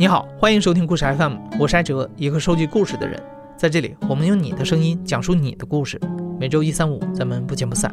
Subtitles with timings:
[0.00, 3.20] 你好，欢迎收听故事 FM，我是艾哲，一个收集故事的人。
[3.56, 6.00] 在这里，我们用你的声音讲述你的故事。
[6.38, 7.92] 每周一、三、五，咱们不见不散。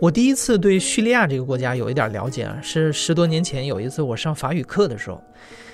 [0.00, 5.22] 我第一次对叙利亚这个国家有一点了解啊，是十多年前有一次我上法语课的时候，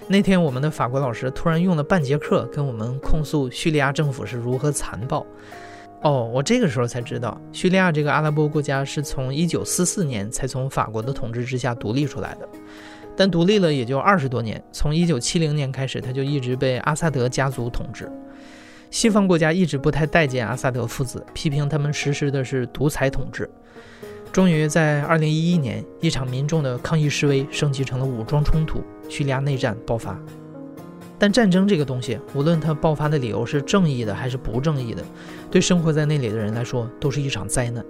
[0.09, 5.27] 那天我们的法国老师突然用了半节课跟我们控诉叙利亚政府是如何残暴。
[6.02, 12.48] 哦，我这个时候才知道，叙利亚这个阿拉伯国家是从1944年才从法国的统治之下独立出来的，
[13.16, 18.10] 但独立了也就二十多年，从1970年开始，他就一直被阿萨德家族统治。
[18.88, 23.51] 西方国家一直不太待见阿萨德父子，批评他们实施的是独裁统治。
[24.32, 30.16] 终于在2011年，一场民众的抗议示威升级成了武装冲突，叙利亚内战爆发。
[31.18, 35.02] 但战争这个东西，无论它爆发的理由是正义的还是不正义的，
[35.50, 37.84] 对生活在那里的人来说都是一场灾难。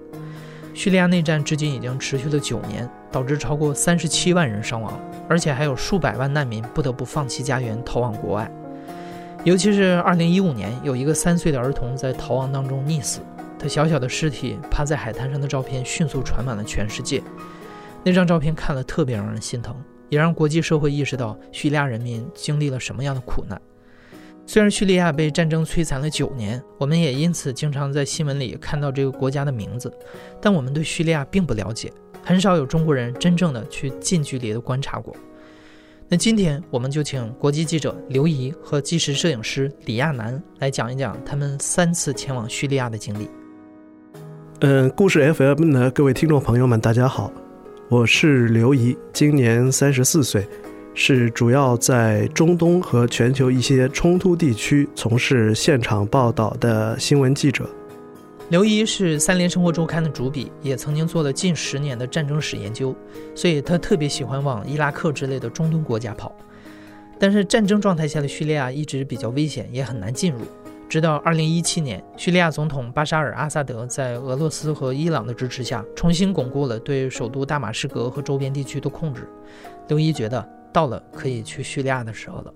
[0.75, 8.51] 叙利亚内战至今已经持续了九年，导致超过三十七万人伤亡，而且还有数百万难民不得不放弃家园逃往国外。
[9.45, 13.21] 尤其是二零一五年，有一个三岁的儿童在逃亡当中溺死，
[13.59, 17.23] 他小小的尸体趴在海滩上的照片迅速传满了全世界。
[18.05, 19.75] 那张照片看了特别让人心疼。
[20.09, 23.61] 也让国际社会意识到叙利亚人民经历了什么样的苦难。
[24.49, 29.93] 虽然叙利亚被战争摧残了九年，我们也因此经常在新闻里看到这个国家的名字，
[30.41, 35.15] 但我们对叙利亚并不了解，很少有中国人真正的去近距离的观察过。
[36.09, 43.29] 那今天我们就请国际记者刘怡和纪实摄影师李亚楠来讲一讲他们三次前往叙利亚的经历。
[44.61, 47.33] 嗯，故事 FM 的各位听众朋友们，大家好。
[47.89, 50.47] 我是刘怡，今年三十四岁，
[50.99, 57.69] 是主要在中东和全球一些冲突地区从事现场报道的新闻记者。
[58.49, 62.97] 刘怡是三联生活周刊的主笔，也曾经做了近十年的战争史研究，
[63.35, 66.35] 所以他特别喜欢往伊拉克之类的中东国家跑。
[67.19, 70.39] 但是战争状态下的叙利亚一直比较危险，也很难进入。
[70.89, 79.29] 直到二零一七年，叙利亚总统巴沙尔·阿萨德在俄罗斯和伊朗的支持下，重新巩固了对首都大马士革和周边地区的控制。
[79.89, 82.53] 刘一觉得到了可以去叙利亚的时候了。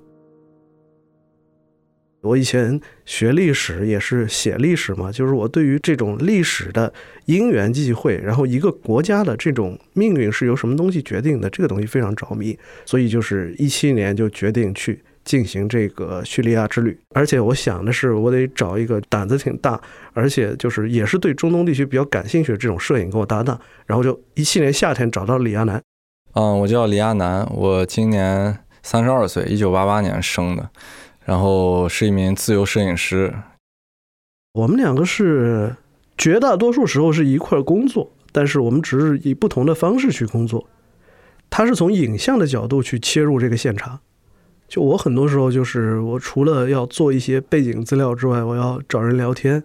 [2.21, 6.93] 我以前学历史也是写历史嘛，就是我对于这种历史的
[7.25, 15.03] 因缘际会，然后一个国家的这种命运是由什么东西决定的，这个东西非常着迷，所以就是一七年就决定去。
[15.23, 19.81] 进行这个叙利亚之旅，而且我想的是，我得找一个胆子挺大，
[20.15, 23.61] 而且就是也是对中东地区比较感兴趣的这种摄影跟我搭档。
[23.87, 25.81] 然后就一七年夏天找到李亚男。
[26.35, 30.71] 嗯，我叫李亚男，我今年三十二岁，一九八八年生的，
[31.25, 33.35] 然后是一名自由摄影师。
[34.53, 35.75] 我们两个是
[36.17, 40.69] 绝大多数时候是一块工作，但是我们只是以不同的方式去工作。
[41.51, 43.99] 他是从影像的角度去切入这个现场。
[44.69, 49.65] 就我很多时候就是我除了要做一些背景资料之外，我要找人聊天。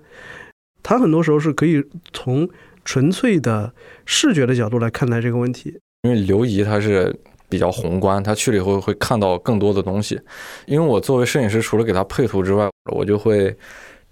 [0.81, 2.49] 他很多时候是可以从
[2.83, 3.71] 纯粹的
[4.03, 5.79] 视觉的角度来看待这个问题。
[6.05, 7.13] 因为刘怡他是
[7.49, 10.21] 比较宏观，他去了以后会看到更多的东西。
[10.67, 13.55] 因为我作为摄影师，除了给他配图之外，我就会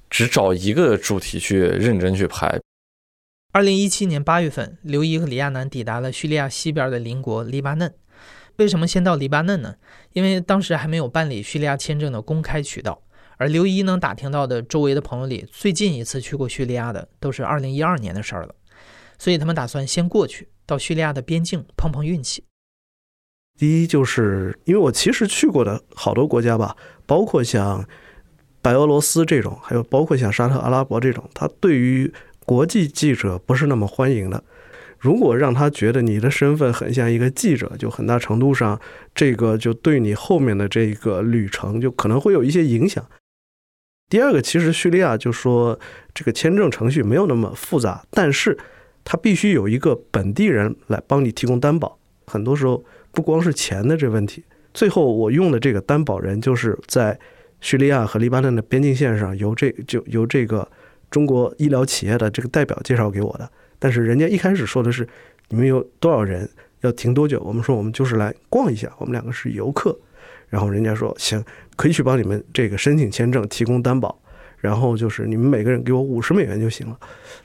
[0.10, 2.60] 只找一个主题去认真去拍。
[3.52, 7.94] 二零一七年八月份，刘怡和李亚男抵达了叙利亚西边的邻国黎巴嫩。
[8.56, 9.76] 为什么先到黎巴嫩呢？
[10.14, 13.04] 因为当时还没有办理叙利亚签证的公开渠道，
[13.38, 18.56] 而刘怡能打听到的周围的朋友里，最近一次去过叙利亚的都是2012年的事儿了，
[19.20, 22.44] 所以他们打算先过去，到叙利亚的边境碰碰运气。
[23.58, 26.76] 第一，就是因为我其实去过的好多国家吧，
[27.06, 27.88] 包括像
[28.62, 32.12] 白俄罗斯这种，还有包括像沙特阿拉伯这种，他对于
[32.46, 34.44] 国际记者不是那么欢迎的。
[34.98, 38.80] 如果让他觉得你的身份很像一个记者，就很大程度上，
[39.14, 43.06] 这个就对你后面的这个旅程就可能会有一些影响。
[44.10, 45.78] 第二个，其实叙利亚就说
[46.14, 48.58] 这个签证程序没有那么复杂，但是
[49.04, 51.98] 他必须有一个本地人来帮你提供担保。
[52.26, 54.44] 很多时候不光是钱的这问题。
[54.74, 57.20] 最后我用的这个担保人就是在
[57.62, 60.68] 叙利亚和黎巴嫩的边境线上由这就由这个
[61.12, 63.50] 中国医疗企业的这个代表介绍给我的。
[63.78, 65.08] 但是人家一开始说的是，
[65.50, 66.50] 你们有多少人
[66.82, 67.40] 要停多久？
[67.46, 69.98] 我们说我们就是来逛一下，我们两个是游客。
[70.48, 71.44] 然后人家说行，
[71.76, 74.20] 可以去帮你们这个申请签证，提供担保。
[74.64, 76.98] 然后就是你们每个人给我五十美元就行了。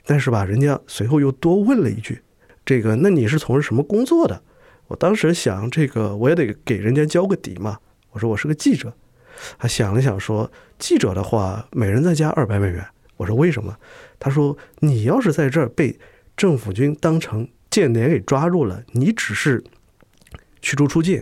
[0.05, 2.21] 但是吧，人家随后又多问了一句，
[2.63, 4.41] 这个那你是从事什么工作的？
[4.87, 7.77] 我当时想，这个我也得给人家交个底嘛。
[8.11, 8.93] 我说我是个记者。
[9.57, 12.85] 他想了想说，记者的话，每人再加二百美元。
[13.17, 13.75] 我说为什么？
[14.17, 15.99] 他说你要是在这儿被。
[16.37, 19.61] 政府军当成间谍给抓住了，你只是
[20.61, 21.21] 驱逐出境，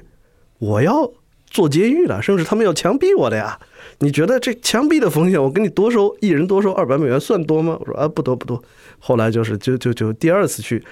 [0.60, 1.12] 我要
[1.50, 3.58] 做监狱了，甚至他们要枪毙我的呀！
[4.00, 7.78] 你觉得这枪毙的风险，我给你多收一人多收二百美元算多吗？
[7.80, 8.62] 我说啊，不多不多。
[9.00, 10.84] 后来就是就就就第二次去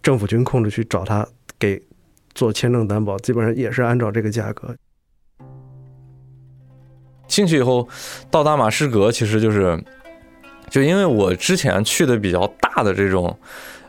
[0.00, 1.26] 政府军控制区找他
[1.58, 1.82] 给
[2.34, 4.74] 做签证担保，基本上也是按照这个价格。
[7.26, 7.86] 进去以后
[8.30, 9.78] 到大马士革，其实就是
[10.70, 13.36] 就因为我之前去的比较大的这种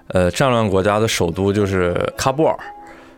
[0.07, 2.57] 呃战乱国家的首都就是喀布尔，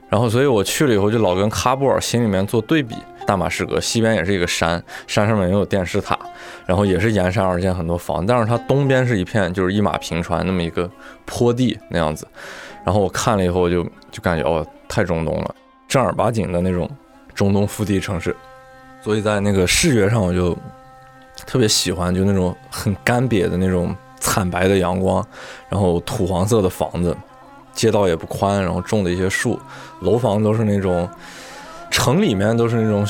[0.09, 2.95] 然后所以我去了以后就老跟喀布尔心里面做对比。
[3.27, 6.17] 大马士革西边也是一个山，山上面也有电视塔，
[6.65, 10.89] 然后也是沿山而建很多房，但是它东边是一片就是一马平川那么一个
[11.25, 12.27] 坡地那样子。
[12.83, 15.56] 然后我看了以后就就感觉哦，太中东了，
[15.88, 16.89] 正儿八经的那种
[17.35, 18.35] 中东腹地城市。
[19.00, 20.57] 所以在那个视觉上我就
[21.45, 25.23] 特别喜欢，就那种很干瘪的那种惨白的阳光，
[25.69, 27.15] 然后土黄色的房子，
[27.73, 29.59] 街道也不宽，然后种的一些树，
[30.01, 31.10] 楼房都是那种。
[31.92, 33.04] 城里面都是那种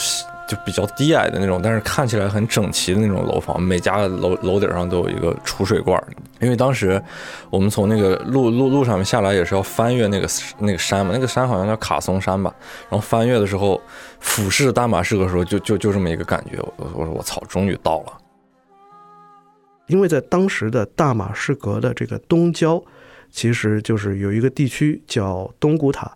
[0.48, 6.02] 就比较低矮的那种，但是看起来很整齐的那种楼房，每家楼楼顶上都有一个储水罐。
[6.40, 7.00] 因为当时
[7.50, 10.28] 我们从那个路路路上面下来，也是要翻越那个
[10.58, 12.56] 那个山嘛，那个山好像叫卡松山吧。
[12.90, 13.80] 然后翻越的时候，
[14.22, 16.58] 俯视大马士革的时候，就就就这么一个感觉。
[16.78, 18.14] 我我说我操，终于到了。
[19.88, 22.82] 因为在当时的大马士革的这个东郊，
[23.30, 26.10] 其实就是有一个地区叫东古塔，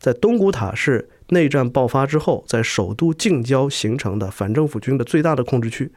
[0.00, 1.08] 在东古塔是。
[1.32, 5.88] 内战爆发之后，在首都近郊形成的反政府军的最大的控制区，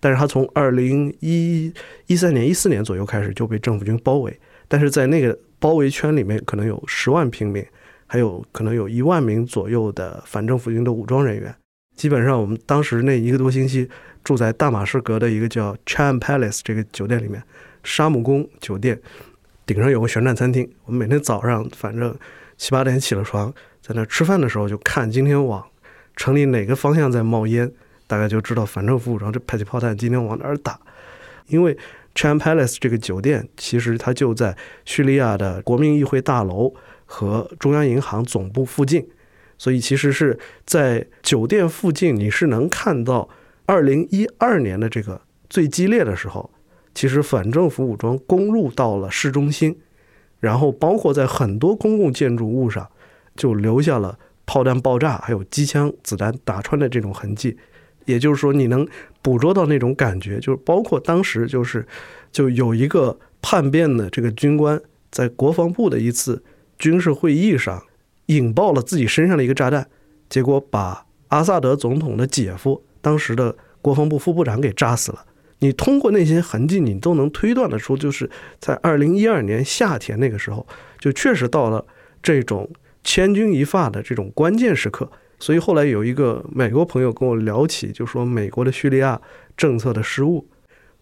[0.00, 1.72] 但是它从二零一
[2.08, 4.36] 一三年、一四年左右开始就被政府军包围，
[4.66, 7.64] 但是在那个包围圈里面，可能有十万平民，
[8.08, 11.54] 还有可能有一万名左右的反政府军的武装人员。
[11.94, 13.88] 基本上，我们当时那一个多星期
[14.24, 17.40] 住在大马士革的一个叫 Cham Palace 这个酒店里面，
[17.84, 19.00] 沙姆宫酒店
[19.64, 22.12] 顶上有个旋转餐厅，我们每天早上反正
[22.56, 23.52] 七八点起了床。
[23.80, 25.62] 在那吃饭的时候，就看今天往
[26.16, 27.70] 城里哪个方向在冒烟，
[28.06, 30.80] 大概就知道反政府武装这迫击炮弹今天往哪儿打。
[31.48, 31.74] 因为
[32.14, 34.56] c h a n Palace 这个酒店其实它就在
[34.86, 36.72] 叙利亚的国民议会大楼
[37.04, 39.06] 和中央银行总部附近，
[39.58, 43.28] 所以其实是在酒店附近，你是能看到
[43.66, 45.20] 2012年的这个
[45.50, 46.50] 最激烈的时候，
[46.94, 49.76] 其实反政府武装攻入到了市中心，
[50.40, 52.88] 然后包括在很多公共建筑物上。
[53.36, 54.16] 就留下了
[54.46, 57.58] 炮弹爆炸，还有机枪子弹打穿的这种痕迹，
[58.04, 58.86] 也就是说，你能
[59.22, 61.84] 捕捉到那种感觉，就是包括当时就是
[62.30, 66.44] 就有一个叛变的这个军官，在国防部的一次
[66.78, 67.82] 军事会议上
[68.26, 69.88] 引爆了自己身上的一个炸弹，
[70.28, 75.26] 结果把阿萨德总统的姐夫，当时的国防部副部长给炸死了。
[75.64, 78.28] 你通过那些痕迹，你都能推断得出，就是
[78.58, 80.66] 在二零一二年夏天那个时候，
[80.98, 81.84] 就确实到了
[82.22, 82.70] 这种。
[83.06, 85.06] 千钧一发的这种关键时刻，
[85.38, 89.20] 所以后来有一个美国朋友跟我聊起，就说美国的叙利亚
[89.58, 90.48] 政策的失误。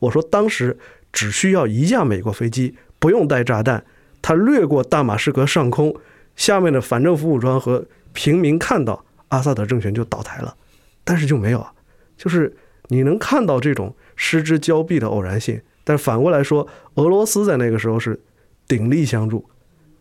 [0.01, 0.77] 我说当时
[1.13, 3.85] 只需要一架美国飞机，不用带炸弹，
[4.21, 5.95] 它掠过大马士革上空，
[6.35, 10.57] 下面的反政府武装和平民看到阿萨德政权就倒台了，
[11.05, 11.73] 但是就没有啊，
[12.17, 12.53] 就是
[12.93, 15.61] 你能看到这种失之交臂的偶然性。
[15.83, 18.21] 但反过来说，俄罗斯在那个时候是
[18.69, 19.45] 鼎力相助，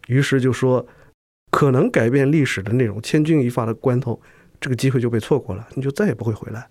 [0.08, 0.86] 于是就说。
[1.54, 4.18] 可能改变历史的那种千钧一发的关头，
[4.62, 6.66] 这个机会就被错过了，你就再也不会回来。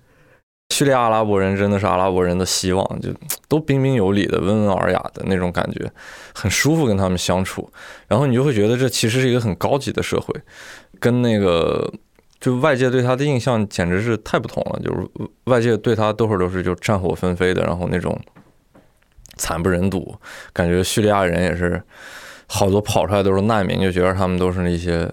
[0.74, 3.10] 叙利亚阿拉伯人真的是阿拉伯人的希望，就
[3.46, 5.92] 都彬彬有礼的、温文尔雅的那种感觉，
[6.34, 7.70] 很舒服跟他们相处。
[8.08, 10.34] 然后你就会觉得这其实是一个很高级的社会，
[10.98, 11.92] 跟那个
[12.40, 14.80] 就外界对他的印象简直是太不同了。
[14.82, 15.06] 就是
[15.44, 18.18] 外界对他多会儿都是就战火纷飞的，然后那种
[19.36, 20.14] 惨不忍睹，
[20.52, 21.82] 感觉叙利亚人也是。
[22.52, 25.08] 好多跑出来都是难民，就觉得他们都是那些，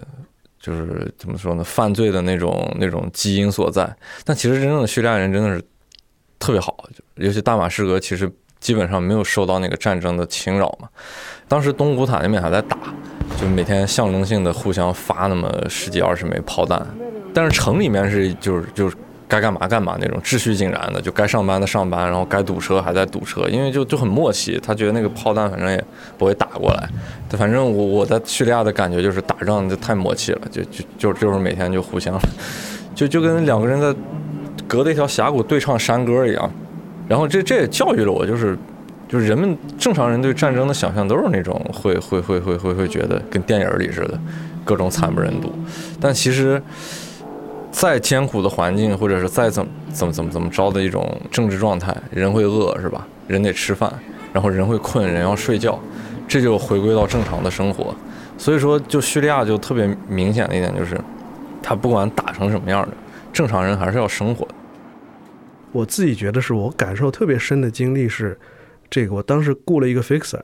[0.58, 3.88] 就是怎么说呢，犯罪的那种那种基因所在。
[4.24, 5.64] 但其实真正的叙利亚人真的是
[6.40, 6.76] 特别好，
[7.14, 10.88] 尤其大马士革其实基本上没有受到那个战争的侵扰嘛。
[11.46, 12.76] 当时东古塔那边还在打，
[13.40, 16.84] 就每天象征性的互相发那么十几二十枚炮弹，
[17.32, 18.96] 但是城里面是就是就是。
[19.30, 24.58] 该干嘛干嘛那种秩序井然的，就该上班的上班，然后该堵车还在堵车，因为就就很默契。
[24.64, 25.84] 他觉得那个炮弹反正也
[26.16, 26.88] 不会打过来，
[27.36, 32.18] 反正我我在叙利亚的感觉就是打仗就太默契了，就就就就是每天就互相，
[32.94, 33.94] 就就跟两个人在
[34.66, 36.50] 隔着一条峡谷对唱山歌一样。
[37.06, 38.56] 然后这这也教育了我，就是
[39.06, 44.18] 就是人们正常人对战争的想象都是那种会会会会会会觉得跟电影里似的，
[44.64, 45.52] 各种惨不忍睹，
[46.00, 46.62] 但其实。
[47.70, 53.06] 再艰苦的环境，或者是再怎么怎么怎么怎么着的一种政治状态，人会饿是吧？
[53.26, 53.92] 人得吃饭，
[54.32, 55.78] 然后人会困，人要睡觉，
[56.26, 57.94] 这就回归到正常的生活。
[58.38, 60.98] 所以说，就叙利亚就特别明显的一点就是，
[61.62, 62.96] 他不管打成什么样的，
[63.32, 64.54] 正常人还是要生活的。
[65.72, 68.38] 我自己觉得是我感受特别深的经历是，
[68.88, 70.40] 这个我当时雇了一个 fixer。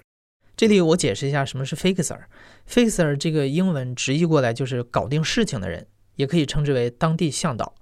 [0.56, 2.18] 这里我解释一下什么是 fixer。
[2.68, 7.74] fixer 这个英文直译过来就是搞定事情的人，也可以称之为当地向导。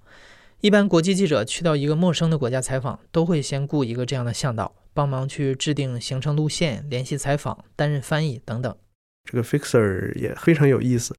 [0.60, 8.76] 一般国际记者去到一个陌生的国家采访，都会先雇一个这样的向导，帮忙去制定行程路线、联系采访、担任翻译等等。
[9.24, 11.14] 这个 fixer 也非常有意思，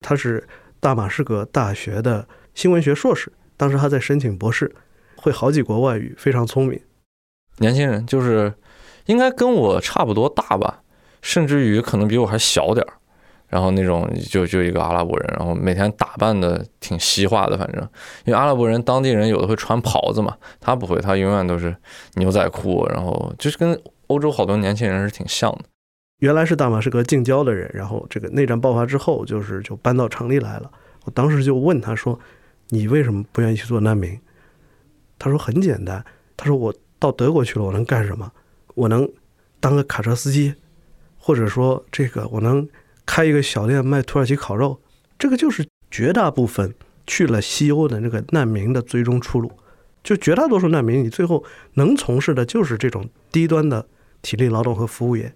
[0.00, 0.46] 他是
[0.80, 4.74] 大马士革大学的新闻学硕士，当时他在申请博士，
[5.16, 6.80] 会好几国外语，非常聪明。
[7.58, 8.54] 年轻人就是
[9.06, 10.82] 应该跟我差不多大吧。
[11.22, 12.98] 甚至于可能比我还小点儿，
[13.54, 17.80] 然后那种就就一个阿拉伯人，然后每天打扮的挺西化的，反正
[18.24, 21.72] 因为阿拉伯人当地人有的会穿袍子嘛，他不会，他永远都是
[22.14, 25.60] 牛仔裤，然后就是跟欧洲好多年轻人是挺像的。
[26.18, 30.68] 原来是大马士革近郊的人，然后这个内战爆发之后，就是就搬到城里来了。
[31.04, 32.18] 我当时就问他说
[32.70, 34.18] ：“你为什么不愿意去做难民？”
[35.16, 36.04] 他说：“很简单，
[36.36, 38.32] 他说我到德国去了，我能干什么？
[38.74, 39.08] 我能
[39.60, 40.52] 当个卡车司机。”
[41.26, 42.68] 或者说，这个我能
[43.06, 44.80] 开一个小店卖土耳其烤肉，
[45.18, 46.74] 这个就是绝大部分
[47.06, 49.52] 去了西欧的那个难民的最终出路。
[50.02, 51.44] 就绝大多数难民，你最后
[51.74, 53.86] 能从事的就是这种低端的
[54.20, 55.32] 体力劳动和服务业。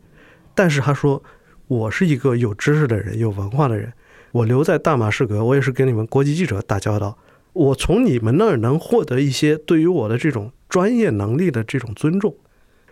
[0.54, 1.22] 但是他说，
[1.66, 3.92] 我是一个有知识的人，有文化的人，
[4.32, 7.16] 我留在大马士革，我也是跟你们国际记者打交道，
[7.52, 12.36] 我从你们那儿能获得一些对于我的这种专业能力的这种尊重。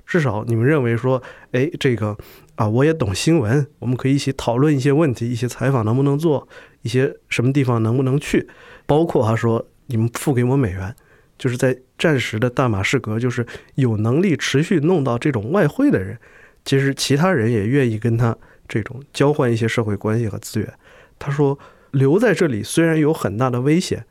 [0.06, 2.16] 至少你们认为说，哎，这个。
[2.56, 6.48] 啊，我也懂新闻，我们可以一起讨论一些问题，一些采访能不能做，
[6.80, 8.48] 一些什么地方能不能去，
[8.86, 10.94] 包括他说你们付给我美元，
[11.36, 16.18] 就是在战时的大马士革，就是有能力持续弄到这种外汇的人，
[16.64, 18.34] 其实其他人也愿意跟他
[18.66, 20.72] 这种交换一些社会关系和资源。
[21.18, 21.58] 他说
[21.90, 24.02] 留在这里虽然有很大的危险，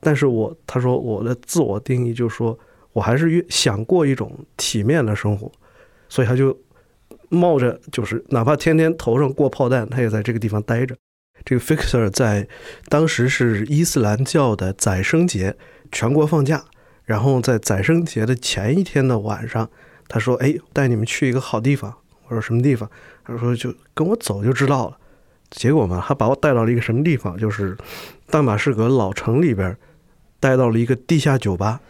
[0.00, 2.58] 但是我他说我的自我定义就是说
[2.92, 5.50] 我还是越想过一种体面的生活，
[6.10, 6.54] 所以他就。
[7.28, 10.96] 冒着就是哪怕天天头上过炮弹，他也在这个地方待着。
[11.44, 12.48] 这个 Fixer 在
[12.88, 15.56] 当时是伊斯兰教的宰生节，
[15.90, 16.64] 全国放假。
[17.04, 19.68] 然后在宰生节的前一天的晚上，
[20.08, 21.94] 他说：“哎，带你们去一个好地方。”
[22.28, 22.88] 我说：“什么地方？”
[23.26, 24.96] 他说：“就跟我走就知道了。”
[25.50, 27.36] 结果嘛，他把我带到了一个什么地方？
[27.36, 27.76] 就是
[28.30, 29.76] 大马士革老城里边，
[30.40, 31.80] 带到了一个地下酒吧。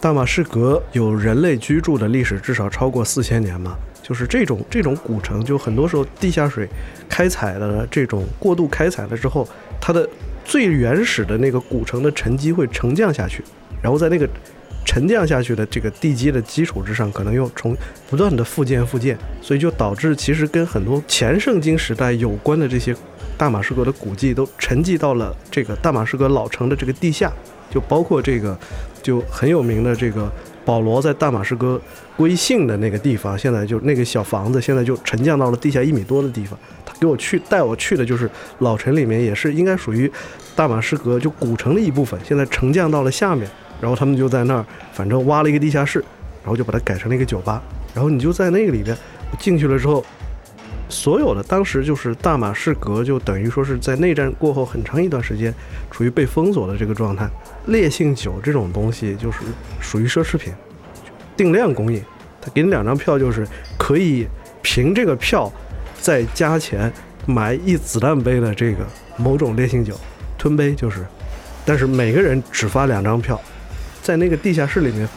[0.00, 6.68] 大马士革有人类居住的历史至少超过四千年嘛，就是这种这种古城，就很多时候地下水
[7.08, 9.48] 开采了这种过度开采了之后，
[9.80, 10.08] 它的
[10.44, 13.42] 最原始的那个古城的沉积会沉降下去，
[13.82, 14.28] 然后在那个
[14.86, 17.76] 沉降下去的这个地基的基础之上，可能又从
[18.08, 22.94] 不断的复建复建，所以就导致其实跟很多前圣经时代有关的这些
[23.36, 27.32] 大马士革的古迹都沉寂到了这个大马士革老城的这个地下，
[27.68, 28.56] 就包括这个。
[29.02, 30.30] 就很有名的这个
[30.64, 31.80] 保罗在大马士革
[32.16, 36.58] 归信的那个地方，现在就那个小房子，现在就沉降到了地下一米多的地方。
[36.84, 40.10] 他给我去带我去的就是老城里面，也是应该属于
[40.54, 43.48] 大马士革就古城的一部分，现在沉降到了下面。
[43.80, 46.00] 然后他们就在那儿，反正挖了一个地下室，
[46.42, 47.62] 然后就把它改成了一个酒吧。
[47.94, 48.96] 然后你就在那个里边
[49.38, 50.04] 进去了之后。
[50.90, 55.54] 所有的当时就是大马士革，就等于说是在内战过后很长一段时间
[55.90, 57.28] 处于被封锁的这个状态。
[57.68, 59.38] 烈性酒这种东西就是
[59.80, 60.52] 属于奢侈品，
[61.36, 62.02] 定量供应。
[62.40, 63.46] 他给你两张票，就是
[63.78, 64.26] 可以
[64.60, 65.52] 凭这个票
[66.00, 66.92] 再加钱
[67.24, 69.98] 买一子弹杯的这个某种烈性酒，
[70.36, 71.06] 吞杯就是。
[71.64, 73.40] 但是每个人只发两张票，
[74.02, 75.08] 在那个地下室里面。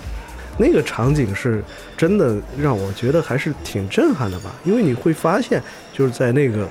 [0.58, 1.64] 那个场景是
[1.98, 6.68] 真的让我觉得还是挺震撼的吧，因为你会发现，就是在那个，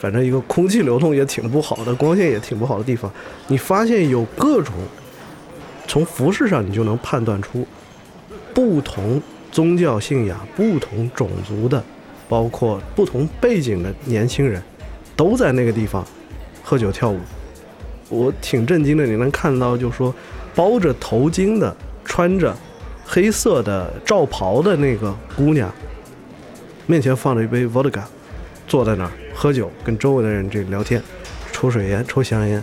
[0.00, 3.12] 反正一个空气流通也挺不好的，光线也挺不好的地方，
[3.46, 4.74] 你发现有各种，
[5.88, 7.66] 从服饰上你就能判断出，
[8.54, 11.82] 不同宗教信仰、不同种族的，
[12.28, 14.62] 包括不同背景的年轻人，
[15.16, 16.06] 都在那个地方
[16.62, 17.18] 喝酒跳舞。
[18.08, 20.14] 我挺震惊的，你能看到，就说
[20.54, 22.54] 包着头巾的，穿着。
[23.10, 25.72] 黑色的罩袍的那个姑娘，
[26.86, 28.02] 面前放着一杯 vodka，
[28.66, 31.02] 坐在那儿喝酒，跟周围的人这聊天，
[31.50, 32.62] 抽水烟，抽香烟，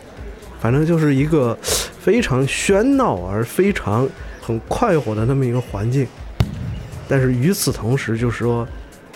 [0.61, 1.57] 反正就是一个
[2.05, 4.07] 非常喧闹而非常
[4.39, 6.05] 很快活的那么一个环境。
[7.07, 8.67] 但是与此同时，就是说，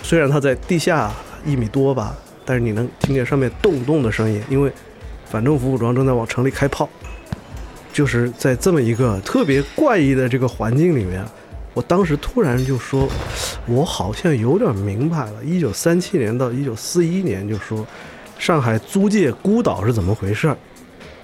[0.01, 1.11] 虽然它在地下
[1.45, 4.71] 一米多吧，但是你能听见上面动动的声音，因为
[5.29, 6.89] 反政府武装正在往城里开炮。
[7.93, 11.23] 就是在这么一个特别怪异的这个环境里面，
[11.75, 13.07] 我当时突然就说，
[13.67, 15.43] 我好像有点明白了。
[15.43, 17.85] 一九三七年到一九四一年，就说
[18.39, 20.57] 上海租界孤岛是怎么回事儿。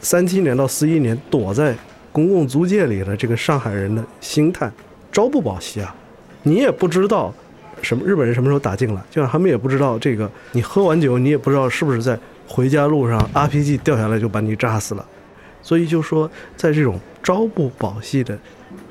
[0.06, 1.76] 三七年到四一年躲在
[2.12, 4.72] 公共租界里的这个上海人的心态，
[5.12, 5.96] 朝不保夕啊！
[6.44, 7.34] 你也不知道
[7.82, 12.16] 什么日本人什么时候打进来，就像他们也不知道这个，你喝完酒你也不知道是不是在
[12.48, 15.04] 回家路上 RPG 掉下来就把你炸死了。
[15.64, 18.38] 所以就说，在这种朝不保夕的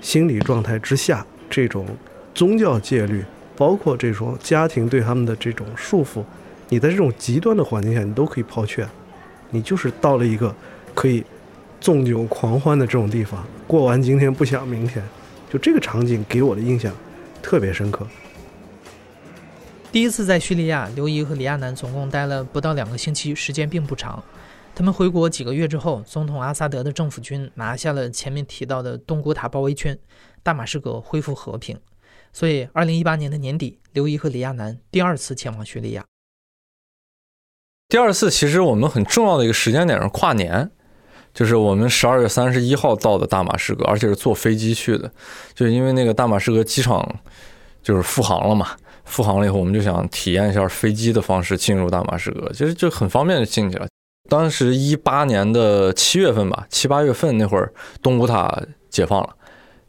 [0.00, 1.86] 心理状态之下，这种
[2.34, 3.24] 宗教戒律，
[3.56, 6.24] 包括这种家庭对他们的这种束缚，
[6.70, 8.84] 你在这种极端的环境下，你都可以抛却。
[9.50, 10.52] 你就是到了一个
[10.94, 11.24] 可以
[11.80, 15.04] 纵酒狂欢的这种地方，过完今天不想明天，
[15.52, 16.94] 就这个场景给我的印象
[17.42, 18.06] 特别深刻。
[19.92, 24.22] 第一次在叙利亚，刘怡和李亚男总共待了不到两个星期，时间并不长。
[24.74, 29.96] 他们回国几个月之后，总统阿萨德的政府军拿下了前面提到的东古塔包围圈，
[30.42, 31.78] 大马士革恢复和平。
[32.32, 36.04] 所以，二零一八年的年底，刘怡和李亚男第二次前往叙利亚。
[37.88, 40.68] 第二次其实我们很重要的一个时间点是跨年，
[41.34, 45.10] 就是我们十二月三十一号到的大马士革，而且是坐飞机去的，
[45.52, 47.04] 就因为那个大马士革机场
[47.82, 48.68] 就是复航了嘛，
[49.04, 53.88] 复航了以后，我们就想体验一下飞机的方式进入大马士革，其实就很方便就进去了。
[54.30, 58.56] 当时一八年的七月份吧，七八月份那会儿，东古塔
[58.88, 59.28] 解放了，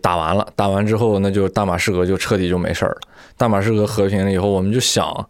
[0.01, 2.97] 打完了，打完之后，那就大马士革就彻底就没事儿了。
[3.37, 5.29] 大马士革和平了以后，我们就想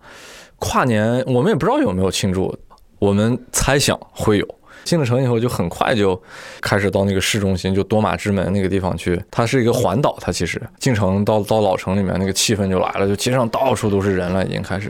[0.60, 2.58] 跨年，我们也不知道有没有庆祝，
[3.00, 4.48] 我们猜想会有。
[4.86, 6.18] 进了城以后，就很快就
[6.62, 9.22] 开始到那个市中心，就多马之门那个地方去。
[9.30, 14.89] 它是一个环岛，它其实进城到到老城里面，那个气氛就来了，就街上到处都是人了，已经开始。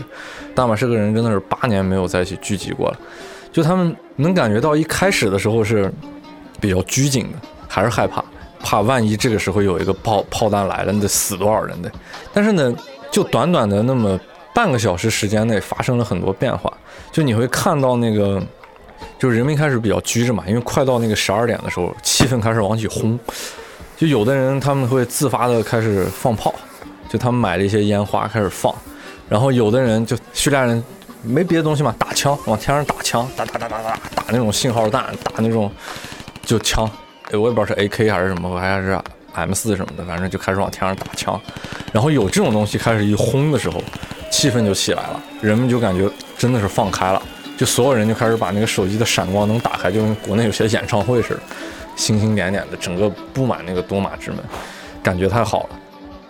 [0.53, 2.99] 大马士革人真的是八年没有在一起聚集过了。
[3.51, 5.89] 就他们能感觉到一开始的时候是
[6.59, 7.37] 比较拘谨的，
[7.69, 8.21] 还是害怕，
[8.59, 11.89] 怕万一这个时候有一个炮炮弹来了，你得死多少人的。
[12.33, 12.75] 但是呢，
[13.09, 14.19] 就短短的那么
[14.53, 16.71] 半个小时时间内发生了很多变化。
[17.13, 18.43] 就你会看到那个，
[19.17, 23.17] 就是人们开始比较拘着嘛，因为快到那个十二点的时候，气氛开始往起轰。
[23.97, 26.53] 就有的人他们会自发的开始放炮，
[27.09, 28.73] 就他们买了一些烟花开始放，
[29.29, 30.83] 然后有的人就叙利亚人。
[31.27, 35.71] 没别的东西嘛，打枪往天上打枪，打打打打打打那种信号弹，打那种
[36.43, 36.87] 就枪，
[37.31, 38.95] 我也不知道是 A K 还是什么，还是
[39.33, 41.41] M 四什么的，反正就开始往天上打枪。
[41.91, 43.81] 然后有这种东西开始一轰的时候，
[44.29, 47.19] 气氛就起来了，人们就感觉真的是放开了，
[47.57, 51.39] 就所有人就开始把那个手机的闪光灯打开，就跟国内有些演唱会似的，
[51.95, 54.39] 星星点点的，整个布满那个多马之门，
[55.01, 55.69] 感觉太好了。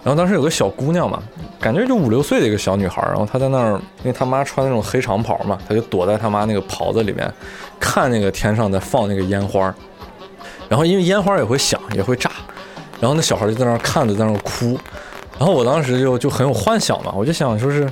[0.03, 1.23] 然后当时有个小姑娘嘛，
[1.59, 3.71] 感觉就五六岁的一个小女孩，然后她在那儿，
[4.03, 7.27] 因为她妈穿那种黑长袍嘛，她就躲在她妈那个袍子里面，
[7.79, 9.73] 看那个天上在放那个烟花，
[10.69, 12.29] 然后因为烟花也会响，也会炸，
[12.99, 14.77] 然后那小孩就在那儿看着，在那儿哭，
[15.39, 17.89] 然后我当时就就很有幻想嘛，我就想说是。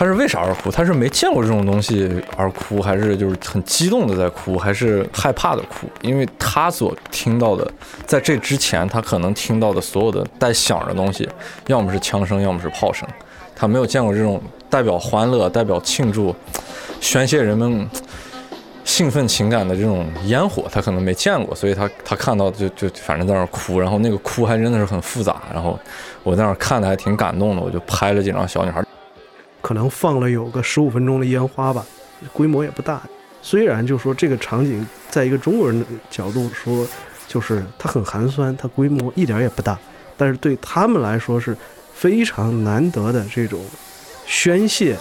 [0.00, 0.70] 他是为啥而哭？
[0.70, 5.86] 他是没见过这种东西而哭，还是就是很激动的在哭，还是害怕的哭？
[6.00, 7.70] 因为他所听到的，
[8.06, 11.28] 在这之前他可能听到的所有的带响的东西，
[11.66, 13.06] 要么是枪声，要么是炮声，
[13.54, 16.34] 他没有见过这种代表欢乐、代表庆祝、
[16.98, 17.86] 宣泄人们
[18.84, 25.78] 兴奋情感的这种烟火，他可能没见过，所以他他看到就就反正在那哭，然后那个哭还真的是很复杂，然后
[26.22, 28.82] 我在那看的还挺感动的，我就拍了几张小女孩。
[29.60, 31.84] 可能放了有个十五分钟的烟花吧，
[32.32, 33.02] 规模也不大。
[33.42, 36.86] 虽然就说这个场景，在一个中国人的角度说，
[37.26, 39.78] 就是它很寒酸，它规模一点也不大，
[40.16, 41.56] 但是对他们来说是
[41.94, 43.64] 非常难得的这种
[44.26, 44.96] 宣泄，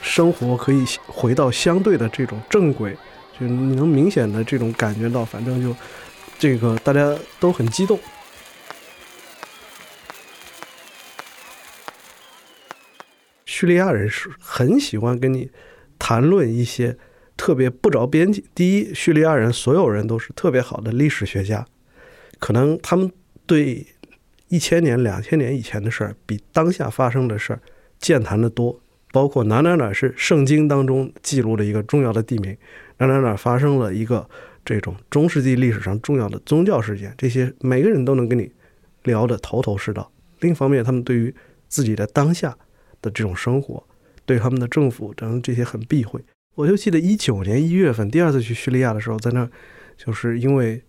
[0.00, 2.96] 生活可以回到相对的这种正轨，
[3.38, 5.74] 就你能明显的这种感觉到，反正就
[6.38, 7.98] 这个大家都很激动。
[13.52, 15.50] 叙利亚人是很喜欢跟你
[15.98, 16.96] 谈论一些
[17.36, 18.42] 特别不着边际。
[18.54, 21.66] 第一，叙利亚人所有人都是特别好的历史学家，
[22.38, 23.12] 可能他们
[23.44, 23.86] 对
[24.48, 27.60] 一千年、两千年以前的事儿比当下发生的事儿
[27.98, 28.80] 健谈的多。
[29.12, 32.56] 包括哪哪哪是圣经当中记录的一个重要的地名，
[32.96, 34.26] 哪哪哪发生了一个
[34.64, 38.50] 这种中世纪历史上重要的宗教事件，这些每个人都能跟你
[39.02, 40.10] 聊得头头是道。
[40.40, 41.34] 另一方面，他们对于
[41.68, 42.56] 自己的当下。
[43.02, 43.84] 的这种生活，
[44.24, 46.24] 对他们的政府等这些很避讳。
[46.54, 49.50] 我就记得一九年一月份第二次去叙利亚的时候，在那儿，
[49.96, 50.82] 就是因为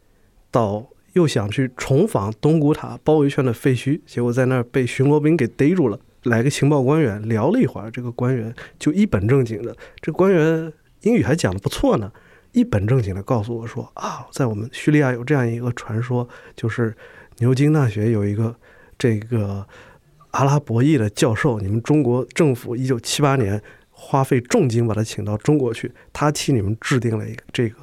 [0.51, 5.99] 到又想去重访东古塔包围圈的废墟，结果在那儿被巡逻兵给逮住了。
[6.23, 10.71] 来个情报官员聊了一会儿，这个官员就一本正经的，这官员
[11.01, 12.11] 英语还讲的不错呢，
[12.51, 16.93] 一本正经的告诉我说啊，在我们叙利亚有这样一个传说，就是
[17.37, 18.53] 牛津大学有一个
[18.97, 19.65] 这个。
[20.33, 27.77] 阿拉伯裔的教授，你们中国政府一九七八年花费重金把他请到中国去，他替你们制定了一个这个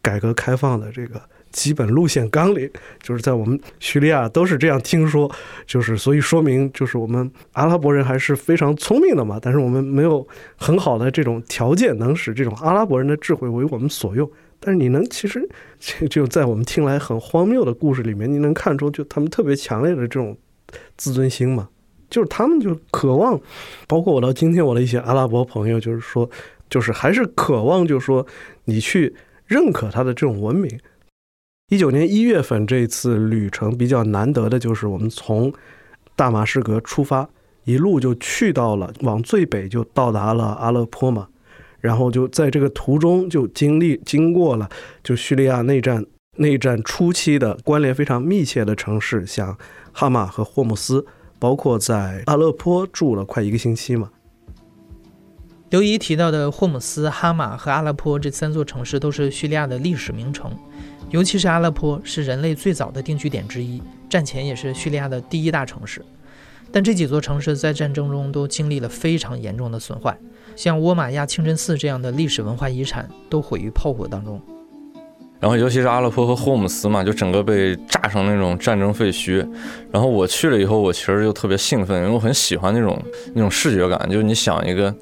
[0.00, 2.70] 改革开放的这个基本路线纲领，
[3.02, 5.28] 就是在我们叙利亚都是这样听说，
[5.66, 10.24] 就是所以说明就是我们阿拉伯人还是非常聪明的嘛，但是我们没有
[10.56, 14.30] 很好的这种条件能使这种阿拉伯人的智慧为我们所用。
[14.60, 15.48] 但是你能其实
[15.80, 20.36] 就就在我们听来很荒谬的故事里面，你能看出就他们特别强烈的这种
[20.96, 21.68] 自尊心嘛，
[22.08, 23.40] 就是他们就渴望，
[23.86, 26.28] 包括我到今天我的一些阿拉伯朋友，就是说，
[26.70, 28.26] 就是还是渴望，就是说
[28.64, 29.14] 你去
[29.46, 30.78] 认可他的这种文明。
[31.70, 35.52] 一九年一月份这次旅程比较难得的就是我们从
[36.16, 37.28] 大马士革出发，
[37.64, 41.28] 一路就去到了往最北就到达了阿勒颇嘛。
[41.80, 44.68] 然后就在这个途中就经历经过了
[45.04, 46.04] 就叙利亚内战
[46.38, 49.56] 内战初期的关联非常密切的城市，像
[49.92, 51.06] 哈马和霍姆斯，
[51.38, 54.10] 包括在阿勒颇住了快一个星期嘛。
[55.70, 60.50] 刘怡提到的霍姆斯、哈马和阿勒颇这三座城市都是叙利亚的历史名城，
[61.10, 66.02] 尤其是阿勒颇是人类最早的定居点之一，战前也是叙利亚的第一大城市。
[66.72, 70.18] 但这几座城市在战争中都经历了非常严重的损坏。
[70.56, 74.40] 像沃玛亚清真寺这样的历史文化遗产都毁于炮火当中，
[75.40, 79.46] 然后尤其是阿勒颇和霍姆斯嘛，就整个被炸成那种战争废墟。
[79.92, 83.00] 然后我去了以后，我其实就特别兴奋，因为我很喜欢那种
[83.34, 84.94] 那种视觉感，就是你想一个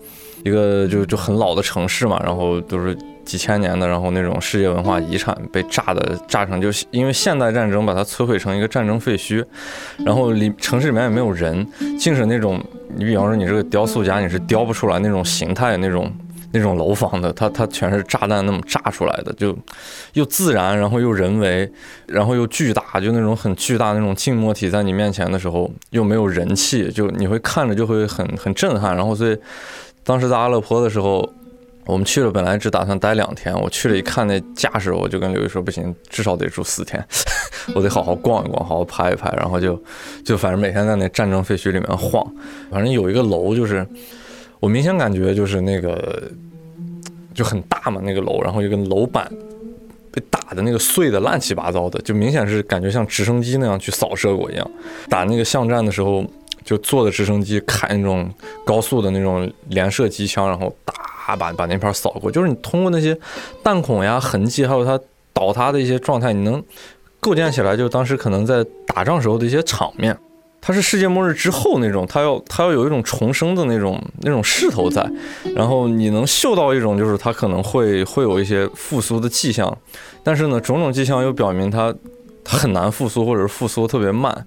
[0.44, 2.96] 一个就就很老的城市嘛，然后都是。
[3.26, 9.44] 几千年的，然后那种世界文化遗产被炸的炸成，就因为现代战争把它摧毁成一个战争废墟，
[10.04, 11.66] 然后里城市里面也没有人，
[11.98, 16.08] 竟是那种你比方说你这个雕塑家你是雕不出来那种形态那种
[16.56, 19.56] 那种楼房的，它它全是炸弹那么炸出来的，就
[20.14, 21.70] 又自然，然后又人为，
[22.06, 29.38] 然后又巨大，就那种很巨大那种静默体在你面前的时候又没有人气，就你会看着就会很很震撼，然后所以
[30.02, 31.28] 当时在阿勒颇的时候。
[31.88, 33.54] 我们去了，本来只打算待两天。
[33.54, 37.00] 我去了一看那架势，我就跟刘毅说：“不行，至少得住四天，
[37.76, 39.80] 我得好好逛一逛，好好拍一拍。”然后就
[40.24, 42.26] 就反正每天在那战争废墟里面晃。
[42.72, 43.86] 反正有一个楼，就是
[44.58, 46.28] 我明显感觉就是那个
[47.36, 49.30] 就很大嘛，那个楼，然后一个楼板
[50.10, 54.68] 被打的那个碎的乱七八糟的，就明显是感觉像直升机那样去扫射过一样。
[55.08, 56.24] 打那个巷战的时候，
[56.64, 58.28] 就坐的直升机开那种
[58.64, 60.94] 高速的那种连射机枪，然后打。
[61.36, 63.18] 把把那片扫过，就是你通过那些
[63.60, 64.96] 弹孔呀、痕迹，还有它
[65.32, 66.62] 倒塌的一些状态，你能
[67.18, 70.16] 构建起来，就当时可能在打仗时候的一些场面。
[70.60, 75.08] 它是世界末日之后那种，它要它要有一种重生的那种那种势头在，
[75.54, 79.76] 然后你能嗅到一种就是它可能会会有一些复苏的迹象，
[80.24, 81.94] 但是呢，种种迹象又表明它
[82.44, 84.46] 它很难复苏，或者是复苏特别慢，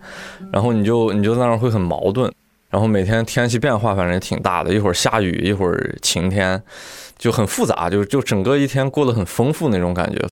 [0.52, 2.32] 然后你就你就在那儿会很矛盾。
[2.70, 6.62] 然后每天天气变化反正也挺大的，一会儿下雨，一会儿晴天，
[7.18, 10.24] 就很复杂，就就整个一天过得很丰富那种感觉。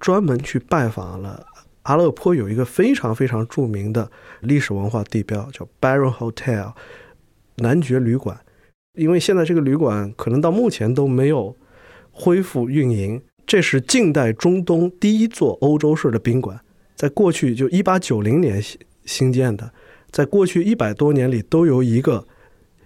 [0.00, 1.46] 专门去拜访了
[1.90, 4.08] 阿勒颇，有一个非常非常著名的
[4.42, 6.72] 历史文化地标，叫 Baron Hotel
[7.56, 8.38] 男爵旅馆。
[8.94, 11.56] 因为现在这个旅馆可能到目前都没有
[12.12, 16.60] 恢复运营，这是近代中东第一座欧洲式的宾馆，
[16.94, 18.62] 在过去就一八九零年
[19.04, 19.72] 新建的。
[20.12, 22.24] 在过去一百多年里，都由一个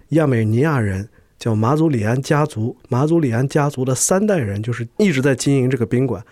[0.09, 6.25] 亚美尼亚人叫马祖里安家族，马祖里安家族的三代人就是一直在经营这个宾馆。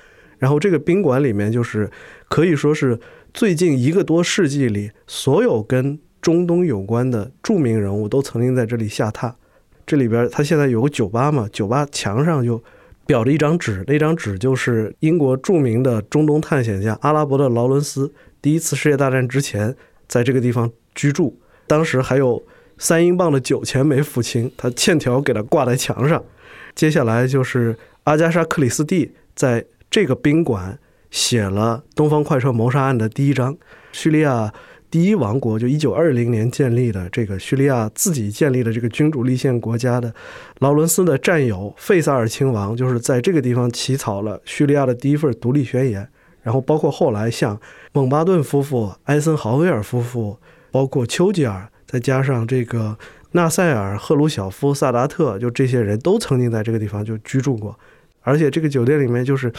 [0.43, 1.89] 然后这个宾馆里面就是
[2.27, 2.99] 可以说是
[3.33, 9.33] 最近一个多世纪里，所有跟中东有关的著名人物都曾经在这里下榻。
[9.85, 12.61] 这里边他现在有个酒吧嘛，酒吧墙上就
[13.07, 19.73] 裱着一张纸，那张纸就是英国著名的中东探险家阿拉伯的劳伦斯第一次世界大战之前
[20.09, 20.69] 在这个地方。
[20.95, 22.43] 居住，当时还有
[22.77, 26.23] 三英镑的酒钱没付清，他欠条给他挂在墙上。
[26.75, 30.79] 接下来就是阿加莎·克里斯蒂在这个宾馆
[31.11, 33.55] 写了《东方快车谋杀案》的第一章。
[33.91, 34.51] 叙利亚
[34.89, 40.11] 第一王国就一九二零年建立的这个叙利亚自己建立的这个君主立宪国家的
[40.57, 46.09] 劳伦斯的战友费萨尔亲王，就是在这个地方起草了叙利亚的第一份独立宣言。
[46.41, 50.39] 然后包括后来像蒙巴顿夫妇、艾森豪威尔夫妇。
[50.71, 52.97] 包括丘吉尔，再加上这个
[53.33, 57.77] 纳赛尔、赫鲁晓夫、萨达特，就这些人都曾经在这个地方就居住过。
[58.25, 59.51] 而且这个酒店里面就是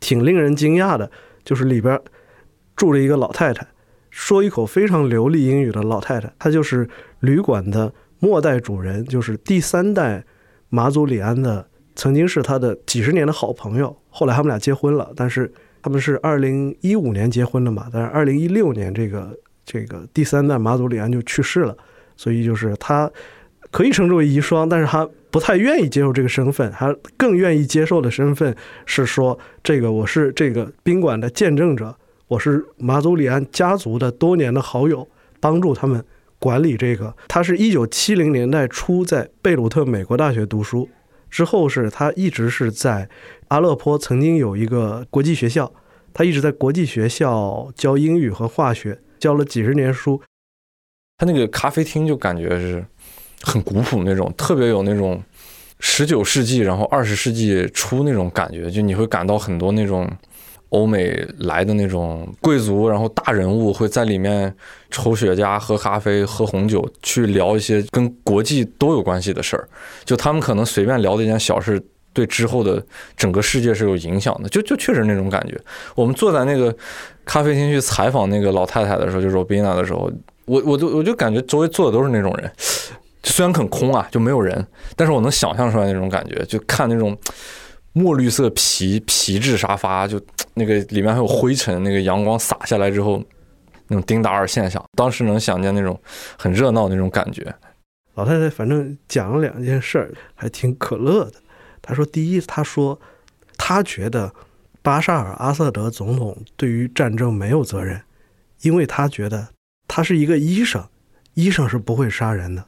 [0.00, 1.10] 挺令人惊讶的，
[1.44, 2.00] 就是里边
[2.74, 3.66] 住着一个老太太，
[4.10, 6.32] 说一口非常流利英语的老太太。
[6.38, 6.88] 她就是
[7.20, 10.24] 旅馆的末代主人，就是第三代
[10.68, 13.96] 马祖里安的，曾经是他的几十年的好朋友。
[14.08, 19.36] 后来他们俩结婚了，但是他们是二零一五年结婚的嘛，但是二零一六年这个。
[19.68, 21.76] 这个第三代马祖里安就去世了，
[22.16, 23.10] 所以就是他
[23.72, 25.04] 可以称之为遗孀，但是他
[25.36, 31.94] 不太愿意接受这个身份，他更愿意接受的身份是说，这个我是这个宾馆的见证者，
[32.26, 35.06] 我是马祖里安家族的多年的好友，
[35.38, 36.02] 帮助他们
[36.38, 37.14] 管理这个。
[37.28, 40.88] 他是一九七零年代初在贝鲁特美国大学读书，
[41.28, 43.06] 之后是他一直是在
[43.48, 45.70] 阿勒颇曾经有一个国际学校，
[46.14, 50.18] 他一直在国际学校教英语和化学，教了几十年书。
[51.18, 52.82] 他那个咖啡厅就感觉是。
[53.42, 55.22] 很古朴那种，特别有那种
[55.80, 60.10] 十九世纪，然后二十世纪初那种感觉，就你会感到很多那种
[60.70, 64.52] 欧美来的那种贵族，然后大人物会在里面
[64.90, 69.68] 抽雪茄、喝咖啡、喝红酒，去聊一些跟国际都有关系的事儿。
[70.04, 71.80] 就他们可能随便聊的一件小事，
[72.12, 72.84] 对之后的
[73.16, 74.48] 整个世界是有影响的。
[74.48, 75.56] 就就确实那种感觉。
[75.94, 76.74] 我们坐在那个
[77.24, 80.10] 咖啡厅去采访那个老太太的时候，就 Robina 的时候，
[80.46, 82.50] 我我就我就感觉周围坐的都是那种人。
[83.30, 87.16] 虽然很空啊，就没有人，但是我能想象出来那种感觉，就看那种
[87.92, 90.20] 墨绿色皮皮质沙发，就
[90.54, 93.22] 那个里面还有灰尘，那个阳光洒下来之后，
[93.88, 96.00] 那种丁达尔现象，当时能想见那种
[96.38, 97.54] 很热闹那种感觉。
[98.14, 101.34] 老太太反正讲了两件事儿，还挺可乐的。
[101.82, 102.98] 她说，第一，她说
[103.58, 104.32] 她觉得
[104.82, 108.00] 巴沙尔阿萨德总统对于战争没有责任，
[108.62, 109.48] 因为他觉得
[109.88, 110.82] 他是一个医生，
[111.34, 112.64] 医生是不会杀人的。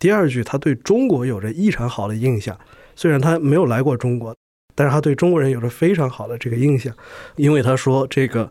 [0.00, 2.58] 第二句，他对中国有着异常好的印象，
[2.96, 4.34] 虽然他没有来过中国，
[4.74, 6.92] 但是他对中国人有着非常好的这个印象，
[7.36, 8.50] 因为他说这个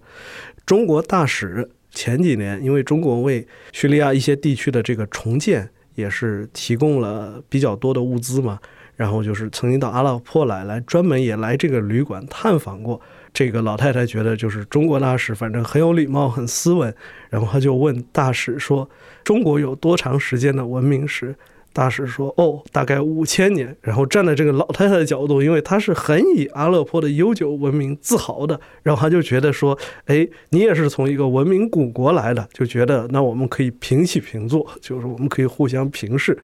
[0.63, 8.59] 中国大使前几年，因为中国为叙利亚一些地区的这个重建也是提供了比较多的物资嘛，
[8.95, 13.01] 然后就是曾经到阿勒颇来，来专门也来这个旅馆探访过。
[13.31, 16.93] 这个老太太觉得就是中国大使反正很有礼貌，很斯文，
[17.29, 18.89] 然后他就问大使说
[19.23, 21.35] ：“中国有多长时间的文明史？”
[21.71, 36.37] 大使说：“哦，大概五千年。”然后站在这个老太太的角度，因为他是很以阿勒颇的悠久文明自豪的，然后他就觉得说：“哎，你也是从一个文明古国来的，就觉得那我们可以平起平坐，就是我们可以互相平视。”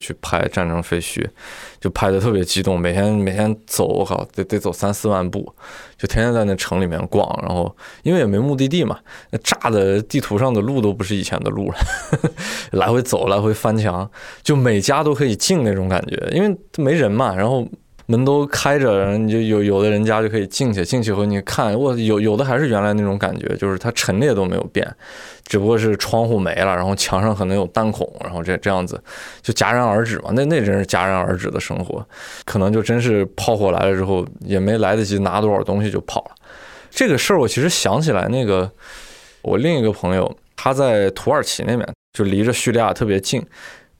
[0.00, 1.24] 去拍战争废墟，
[1.78, 2.80] 就拍的特别激动。
[2.80, 5.54] 每天每天走，我靠，得得走三四万步，
[5.96, 7.28] 就天天在那城里面逛。
[7.42, 8.98] 然后因为也没目的地嘛，
[9.30, 11.78] 那炸的地图上的路都不是以前的路了，
[12.72, 14.10] 来回走，来回翻墙，
[14.42, 17.34] 就每家都可以进那种感觉，因为没人嘛。
[17.34, 17.68] 然后。
[18.10, 24.84] 门都开着，然后你就有有的人家就可以进去，进去后你看，我有有的还是原来那种感觉，就是它陈列都没有变，
[25.46, 29.00] 只不过是窗户没了，然后墙上可能有弹孔，然后这这样子
[29.40, 30.30] 就戛然而止嘛。
[30.32, 32.04] 那那真是戛然而止的生活，
[32.44, 36.30] 可能就真是炮火来了之后也没来得及拿多少东西就跑了。
[36.90, 38.68] 这个事儿我其实想起来，那个
[39.42, 43.40] 我另一个朋友他在土耳其那边，就离着叙利亚特别近。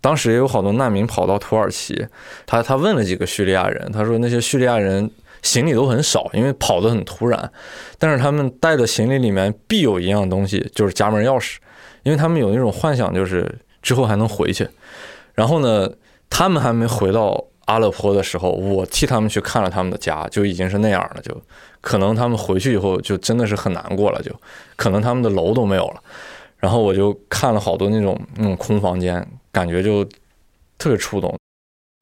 [0.00, 2.06] 当时也有好多难民跑到土耳其，
[2.46, 5.10] 他他问了几个叙利亚人，他说那些叙利亚人
[5.42, 7.52] 行李都很少，因为跑得很突然，
[7.98, 11.56] 但是他们带的行李里面必有一样东西，就是家门钥匙，
[12.02, 13.46] 因为他们有那种幻想，就是
[13.82, 14.66] 之后还能回去。
[15.34, 15.90] 然后呢，
[16.30, 21.38] 他们还没回到阿勒颇的时候，我替他们去看了他们的家，就已经是那样了，就
[21.82, 24.34] 可能他们回去以后就真的是很难过了，就
[24.76, 26.02] 可能他们的楼都没有了。
[26.56, 29.26] 然后我就看了好多那种那种空房间。
[29.52, 30.04] 感觉就
[30.78, 31.36] 特别触动。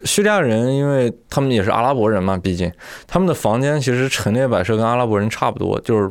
[0.05, 2.73] 叙利亚人，因为他们也是阿拉伯人嘛，毕竟
[3.07, 6.09] 他们的房间其实陈列摆设跟阿拉伯人差不多，就是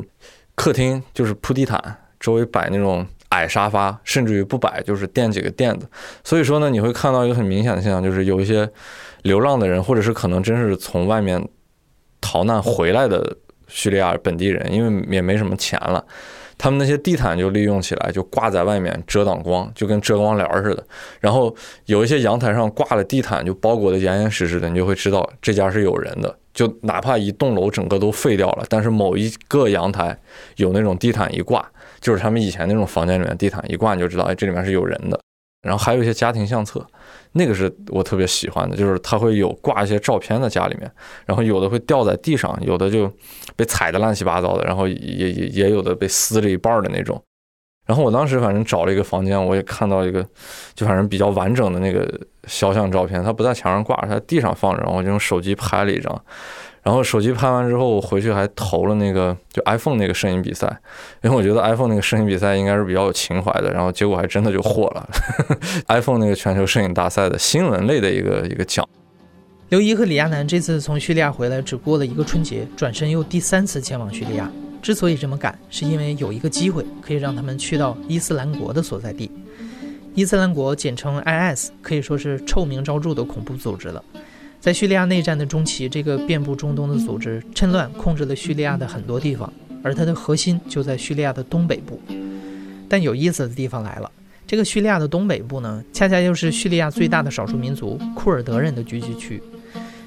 [0.54, 1.80] 客厅就是铺地毯，
[2.20, 5.88] 周围摆那种矮沙发，甚至于不摆就是垫几个垫子。
[6.22, 8.70] 所以说呢，你会看到一个很明显的现象，就是有一些
[9.22, 11.42] 流浪的人，或者是可能真是从外面
[12.20, 16.04] 逃难回来的叙利亚本地人，因为也没什么钱了。
[16.58, 20.84] 他们那些地毯就利用起来，就挂在外面遮挡光，就跟遮光帘似的。
[21.20, 21.54] 然后
[21.86, 26.36] 有一些阳台上挂的地毯，就包裹的严严实实的，你就会知道这家是有人的。
[26.52, 30.18] 就哪怕一栋楼整个都废掉了，但是某一个阳台
[30.56, 31.64] 有那种地毯一挂，
[32.00, 35.20] 就是他们以前那种房间里面地毯一挂，你就知道，哎，这里面是有人的。
[35.62, 36.84] 然后还有一些家庭相册。
[37.32, 40.90] 那个是我特别喜欢的，就是它会有挂一些照片在家里面，
[41.26, 43.12] 然后有的会掉在地上，有的就
[43.54, 47.22] 被踩得乱七八糟的，然后也也也有的被撕了一半的那种。
[47.86, 50.26] 然后我当时反正找了一个房间，我也看到一个，
[50.74, 52.06] 就反正比较完整的那个
[52.46, 56.24] 肖像照片，它不在墙上挂，它在地上放着，然后我就用手机拍了一张。
[56.82, 60.66] 然后手机拍完之后，我回去还投了那个就 iPhone 那个摄影比赛，
[61.22, 63.70] 因为我觉得 iPhone 那个摄影比赛应该是比较有情怀的。
[63.72, 65.08] 然后结果还真的就获了
[65.88, 68.88] iPhone 那个全球摄影大赛的新闻类的一个一个奖。
[69.68, 74.50] 刘怡和李亚男这次从叙利亚回来，只过了一个春节，转身又第三次前往叙利亚。
[74.80, 79.30] 之所以这么赶，是因为有一个机会可以让他们去到伊斯兰国的所在地。
[80.14, 84.02] 伊斯兰国简称 IS，可以说是臭名昭著的恐怖组织了。
[84.60, 89.50] 在叙利亚内战的中期，这个遍布中东的组织趁乱控制了叙利亚的很多地方，
[89.82, 92.00] 而它的核心就在叙利亚的东北部。
[92.88, 94.10] 但有意思的地方来了，
[94.46, 99.40] 这个叙利亚的东北部呢，恰恰又是叙利亚最大的少数民族库尔德人的聚集区。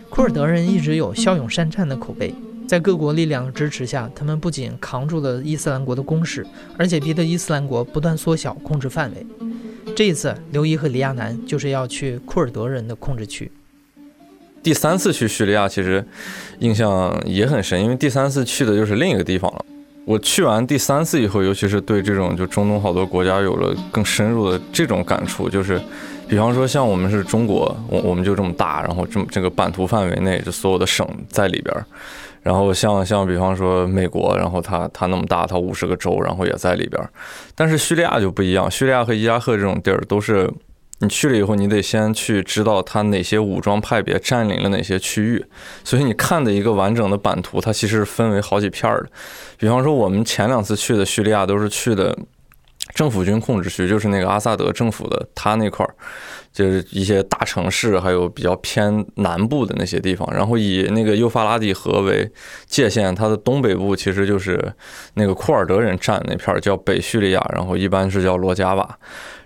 [0.10, 2.36] 库尔德人一直有骁勇善战的口碑，
[2.68, 6.46] 在各国力量的支持下，他们不仅扛住了伊斯兰国的攻势，
[6.78, 9.26] 而且逼得伊斯兰国不断缩小控制范围。
[9.96, 13.50] 这一次，刘一和李亚男就是要去库尔德人的控制区。
[14.64, 16.04] 第三次去叙利亚，其实
[16.60, 19.66] 印象也很深，因为第三次去的就是另一个地方了。
[20.06, 25.80] 我去完第三次以后，尤其是对这种就中东好多国家有了更深入的这种感触，就是，
[26.28, 31.86] 比方说像我们是中国，我我们就这么大，然后这么这个版图范围内就所有的省在里边，
[32.42, 37.02] 然后像像比方说美国，然后它它那么大，它五十个州，然后也在里边，
[37.56, 40.52] 但是叙利亚就不一样，叙利亚和伊拉克这种地儿都是。
[41.02, 45.44] 你去了以后，你得先去知道它哪些武装派别占领了哪些区域，
[45.84, 49.10] 所以你看的一个完整的版图，它其实是分为好几片儿的。
[49.58, 52.16] 比方说，我们前两次去的叙利亚都是去的
[52.94, 55.96] 政府军控制区，就是那个阿萨德政府的他那块儿，
[56.52, 60.28] 就是一些大城市，还有比较偏南部的那些地方。
[60.34, 62.30] 然后以那个幼发拉底河为
[62.66, 64.74] 界限，它的东北部其实就是
[65.14, 68.98] 那个库尔德人占那片儿，叫北叙利亚，然后一般是叫罗加瓦。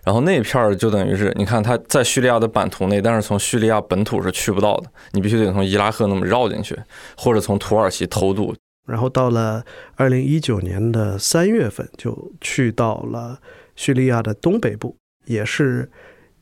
[0.04, 6.78] 然后那片儿就等于是，你看它在叙利亚的版图内，但是从叙利亚本土是去不到的，你必须得从伊拉克那么绕进去，
[7.18, 8.54] 或者从土耳其偷渡。
[8.86, 13.40] 然后到了二零一九年的三月份，就去到了
[13.76, 14.96] 叙利亚的东北部，
[15.26, 15.90] 也是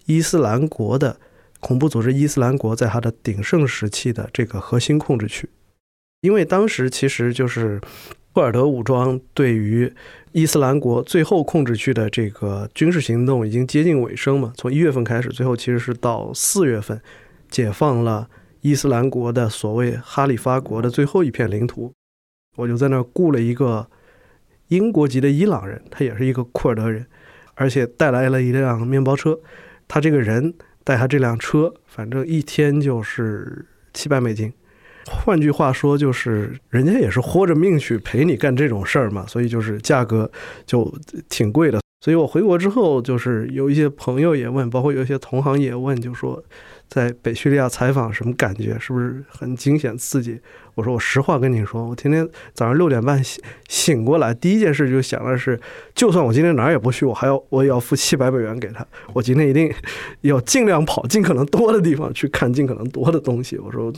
[0.05, 1.17] 伊斯兰国的
[1.59, 5.49] 恐怖组织伊斯兰国在它的鼎盛时期的这个核心控制区，
[6.21, 7.81] 因为当时其实就是
[8.33, 9.93] 库尔德武装对于。
[10.35, 14.51] 伊斯兰国最后控制区的这个军事行动已经接近尾声嘛？
[14.57, 16.99] 从一月份开始，最后其实是到四月份，
[17.51, 18.27] 解放了
[18.61, 21.93] 伊斯兰国的所谓哈里发国的最后一片领土。
[22.55, 23.87] 我就在那儿雇了一个
[24.67, 27.05] 英国籍的伊朗人，他也是一个库尔德人，
[27.55, 29.39] 而且带来了一辆面包车。
[29.87, 34.51] 他这个人带他这辆车，反正一天就是七百美金。
[35.05, 40.31] 换句话说，就是人家也是豁着命去陪你干这种事儿嘛，所以就是价格
[40.65, 40.93] 就
[41.29, 41.81] 挺贵的。
[42.01, 46.43] 所以我回国之后，就是有一些朋友也问，包括有一些同行也问，就说。
[46.87, 48.77] 在北叙利亚采访什么感觉？
[48.79, 50.39] 是不是很惊险刺激？
[50.75, 55.59] 我说我实话跟你说，我天天早上六点半醒醒过来，第一件事就想的是，
[55.93, 58.85] 就算我今天哪儿也不去，我还要 我也要付七百美元给他。
[59.13, 59.71] 我今天一定
[60.21, 63.57] 要尽量跑尽可能多的地方去看尽可能多的东西。
[63.57, 63.93] 我说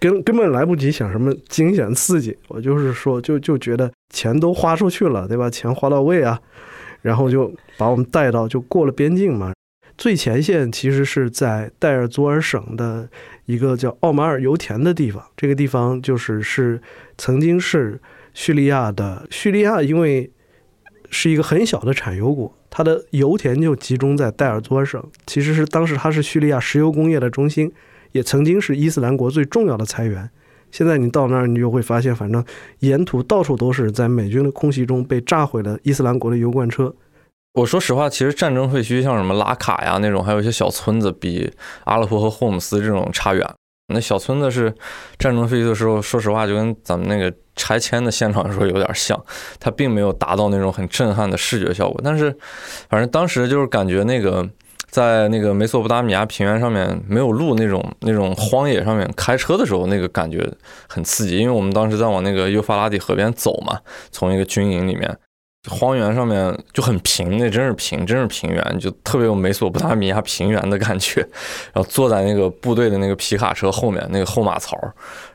[0.00, 5.48] 根根本来不及想什么惊险刺激，我就是说就就觉得钱都花出去了，对吧？
[5.48, 6.40] 钱花到位啊，
[7.02, 9.52] 然后就把我们带到就过了边境嘛。
[9.98, 13.08] 最前线其实是在代尔祖尔省的
[13.46, 16.80] 一个叫奥马尔油田的地方，这个地方就是是
[17.18, 18.00] 曾经是
[18.32, 19.26] 叙利亚的。
[19.28, 20.30] 叙利亚因为
[21.10, 27.72] 是一个很小的产油国，它的油田就集中在戴尔祖尔省，其实是当时它是叙利亚石油工业的中心，
[28.12, 30.30] 也曾经是伊斯兰国最重要的财源。
[30.70, 32.44] 现在你到那儿，你就会发现，反正
[32.80, 36.94] 沿途到处都是在美军的空袭中被炸毁了伊斯兰国的油罐车。
[37.54, 41.50] 我说实话，其实战争废墟像什么拉卡呀那种，还有一些小村子，比
[41.84, 43.44] 阿勒颇和霍姆斯这种差远。
[43.92, 44.72] 那小村子是
[45.18, 49.18] 战争废墟的时候，说实话就跟咱们那个拆迁的现场的时候有点像，
[49.58, 52.00] 它并没有达到那种很震撼的视觉效果。
[52.04, 52.30] 但是，
[52.88, 54.46] 反正当时就是感觉那个
[54.90, 60.46] 在那个美索不达米亚平原上面没有路那种那种荒野上面开车的时候，那个感觉
[60.86, 63.80] 很刺激，因为我们当时在往那个幼发拉底河边走嘛，
[64.12, 65.18] 从一个军营里面。
[65.68, 71.20] 荒原上面就很平，那真是平，真是平原，就特别有美索不达米亚平原的感觉。
[71.72, 74.78] 然后坐在那个部队的那个皮卡车后面，那个后马槽，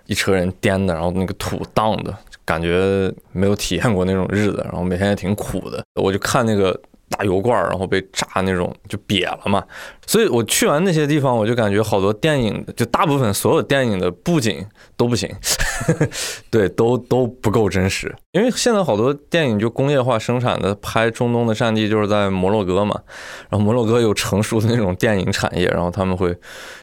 [0.05, 4.61] 一车人颠的，然后那个土荡的，感觉没有体验过那种日子。
[4.63, 6.79] 然后每天也挺苦的，我就看那个。
[7.15, 9.63] 大油罐，然后被炸那种就瘪了嘛，
[10.07, 14.65] 所以我去完那些地方，我就感觉好多电影，就大部分所有电影的布景
[14.97, 15.29] 都不行，
[16.49, 18.13] 对，都都不够真实。
[18.31, 22.99] 因为现在好多电影就工业化生产的，拍中东的战地就是在摩洛哥嘛，
[23.49, 26.35] 然后摩洛哥有成熟的那种电影产业，然后他们会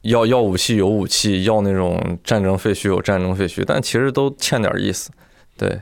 [0.03, 5.11] 要要武器有武器，要那种战争废墟有战争废墟，但其实都欠点意思，
[5.59, 5.81] 对。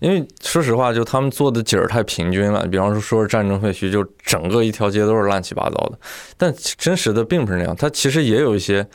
[0.00, 2.66] 因为说实话，就他们做的景儿太平均了。
[2.66, 5.98] 比方说，说是战争废墟，就整个一条街都是乱七八糟的。
[6.36, 8.86] 但真实的并不是那样，它其实也有一些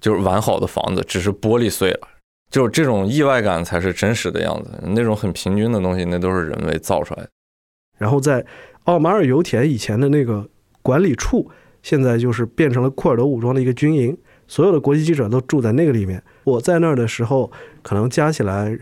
[0.00, 2.08] 就是完好的房子，只是玻璃碎了。
[2.50, 4.70] 就是这种意外感才是真实的样子。
[4.82, 7.28] 那种很平均的东西，那都是人为造出来的。
[7.98, 8.44] 然后在
[8.84, 10.48] 奥马尔油田以前的那个
[10.82, 11.50] 管理处，
[11.82, 16.22] 现在就是变成了库尔德武装的一个军营，所有的国际记者都住在那个里面。
[16.44, 17.50] 我在那儿的时候，
[17.82, 18.78] 可能加起来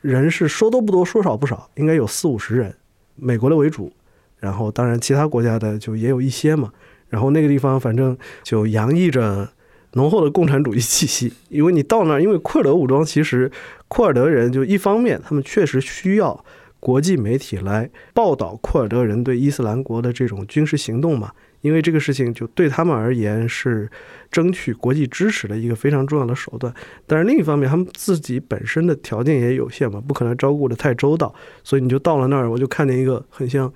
[0.00, 2.74] 人是说多不多，说少不少，应该有四五十人，
[3.16, 3.92] 美国的为主，
[4.38, 6.72] 然后当然其他国家的就也有一些嘛。
[7.08, 9.48] 然后那个地方反正就洋溢着
[9.94, 13.50] 浓厚的共产主义气息，因为你到那儿，因为库尔德武装其实
[13.88, 16.44] 库尔德人就一方面他们确实需要
[16.78, 21.32] 国际媒体来报道库尔德人对伊斯兰国的这种军事行动嘛。
[21.60, 23.90] 因为这个事情就对他们而言是
[24.30, 26.72] 争取国际支持的一个非常重要的手段，
[27.06, 31.34] 但是另一方面，他们自己本身的条件也有限嘛，不可能照顾的太周到，
[31.64, 33.72] 所以你就到了那儿，我就看见一个很像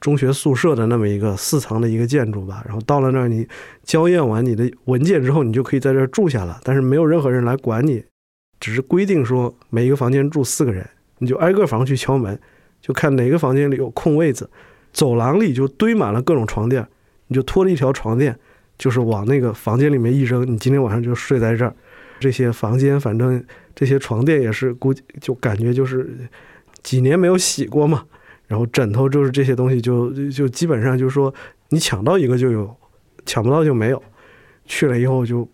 [0.00, 3.46] 中学宿舍的那么一个四层的一个建筑吧，然后到了那儿，你
[3.84, 8.02] 交验完你的文件之后，你就可以在这儿住下了，但是没有任何人来管你，
[8.58, 10.84] 只是规定说每一个房间住四个人，
[11.18, 12.36] 你就挨个房去敲门，
[12.80, 14.50] 就看哪个房间里有空位子，
[14.92, 16.84] 走廊里就堆满了各种床垫。
[17.32, 18.38] 你就拖了一条床垫，
[18.76, 21.74] 就是往那个房间里面一扔，你今天晚上就睡在这儿。
[22.20, 23.42] 这些房间，反正
[23.74, 26.14] 这些床垫也是估计就感觉就是
[26.82, 28.04] 几年没有洗过嘛。
[28.46, 31.34] 然后枕头就是这些东西，就就基本上就是说
[31.70, 32.76] 你抢到一个就有，
[33.24, 34.00] 抢不到就没有。
[34.66, 35.48] 去了以后就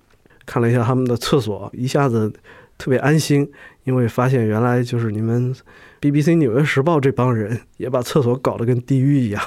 [0.44, 2.30] 看了一下他们的厕所，一下子
[2.76, 3.50] 特别安心，
[3.84, 5.54] 因为发现原来就是你们
[6.02, 9.42] BBC 纽约时报这帮人也把厕所搞得跟地狱一样。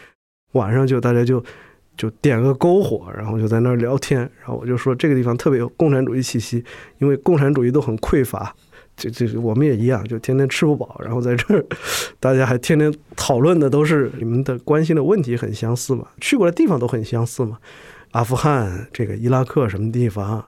[0.52, 1.42] 晚上就大家就。
[1.98, 4.20] 就点个篝火，然后就在那儿聊天。
[4.20, 6.64] 然后我就说这个地方特别有共产主义气息，
[6.98, 8.54] 因为共产主义都很匮乏，
[8.96, 10.98] 这这我们也一样，就天天吃不饱。
[11.04, 11.66] 然后在这儿，
[12.18, 17.58] 大家还天天讨论的都是你们的关心的问题很相似嘛，去过的地方都很相似嘛，
[18.12, 20.44] 阿富汗、这个伊拉克什么地方。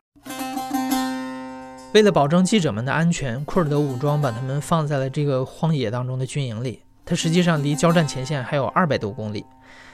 [1.92, 9.44] 为了保证记者们的安全，库尔德武装把他们放在了这个荒野当中的军营里，它实际上离交战前线还有二百多公里。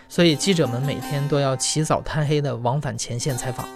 [0.09, 3.67] 所以记者们每天都要起早贪黑的往返前线采访，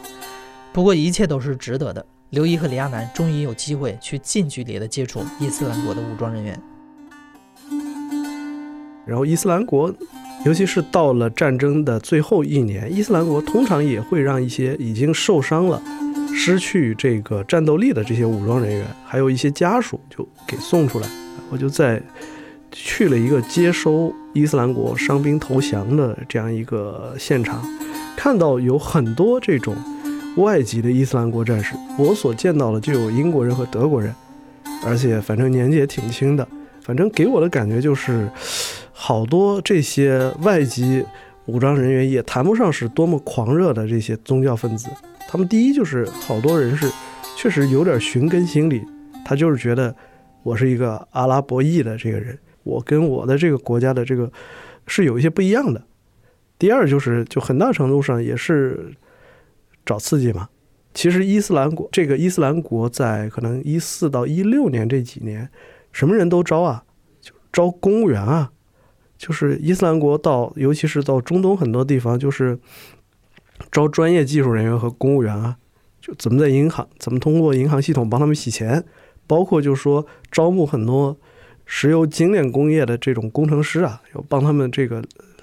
[0.73, 2.05] 不过一切都是值得的。
[2.31, 6.61] 刘伊和李亚男终于有机会去近距离的接触伊斯兰国的武装人员。
[9.05, 9.93] 然后伊斯兰国，
[10.45, 15.83] 尤其是到了战争的最后一年，伊斯兰国通常也会让一些已经受伤了、
[16.33, 21.09] 失去这个战斗力的这些武装人员，还有一些家属，就给送出来。
[21.51, 22.01] 我就在。
[22.73, 27.63] 去了一个接收伊斯兰国伤兵投降的这样一个现场，
[28.17, 29.75] 看到有很多这种
[30.37, 31.75] 外籍的伊斯兰国战士。
[31.99, 34.15] 我所见到的就有英国人和德国人，
[34.85, 36.47] 而且反正年纪也挺轻的。
[36.83, 38.29] 反正给我的感觉就是，
[38.93, 41.05] 好多这些外籍
[41.47, 44.89] 武装人员也谈不上是多么狂热的这些宗教分子。
[45.29, 46.91] 他们第一就是好多人是
[47.37, 48.83] 确实有点寻根心理，
[49.25, 49.95] 他就是觉得
[50.43, 52.39] 我是一个阿拉伯裔的这个人。
[52.63, 54.31] 我跟我的这个国家的这个
[54.87, 55.83] 是有一些不一样的。
[56.59, 58.93] 第二就是，就很大程度上也是
[59.87, 60.51] 找刺激嘛。
[60.93, 65.49] 其实伊斯兰国这个伊斯兰国在可能一四到一六年这几年，
[65.91, 66.85] 什么人都招啊，
[67.21, 68.53] 就招公务员啊。
[69.17, 72.59] 就是伊斯兰国到，尤其是到中东很多地方，就是
[73.71, 75.57] 招专业技术人员和公务员啊。
[76.01, 78.85] 就怎么在银行，怎么通过银行系统帮他们洗钱，
[79.27, 81.17] 包括就是说招募很多。
[81.73, 85.01] 石油精炼工业的这种工程师啊，要帮他们这个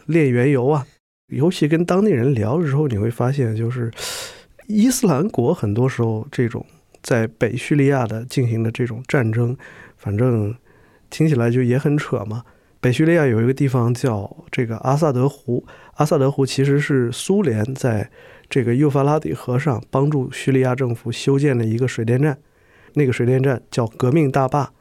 [0.08, 0.86] 炼原油啊。
[1.28, 3.90] 尤其跟当地人聊的时候，你会发现，就是
[4.68, 6.66] 伊斯兰国很多时候这种
[7.02, 9.56] 在北叙利亚的进行的这种战争，
[9.96, 10.54] 反正
[11.10, 12.44] 听起来就也很扯嘛。
[12.82, 18.10] 北叙利亚有一个地方叫这个阿萨德湖，阿萨德湖其实是苏联在
[18.50, 22.38] 这个幼发拉底河上帮助叙利亚政府修建的一个水电站，
[22.96, 24.74] 那个水电站叫革命大坝。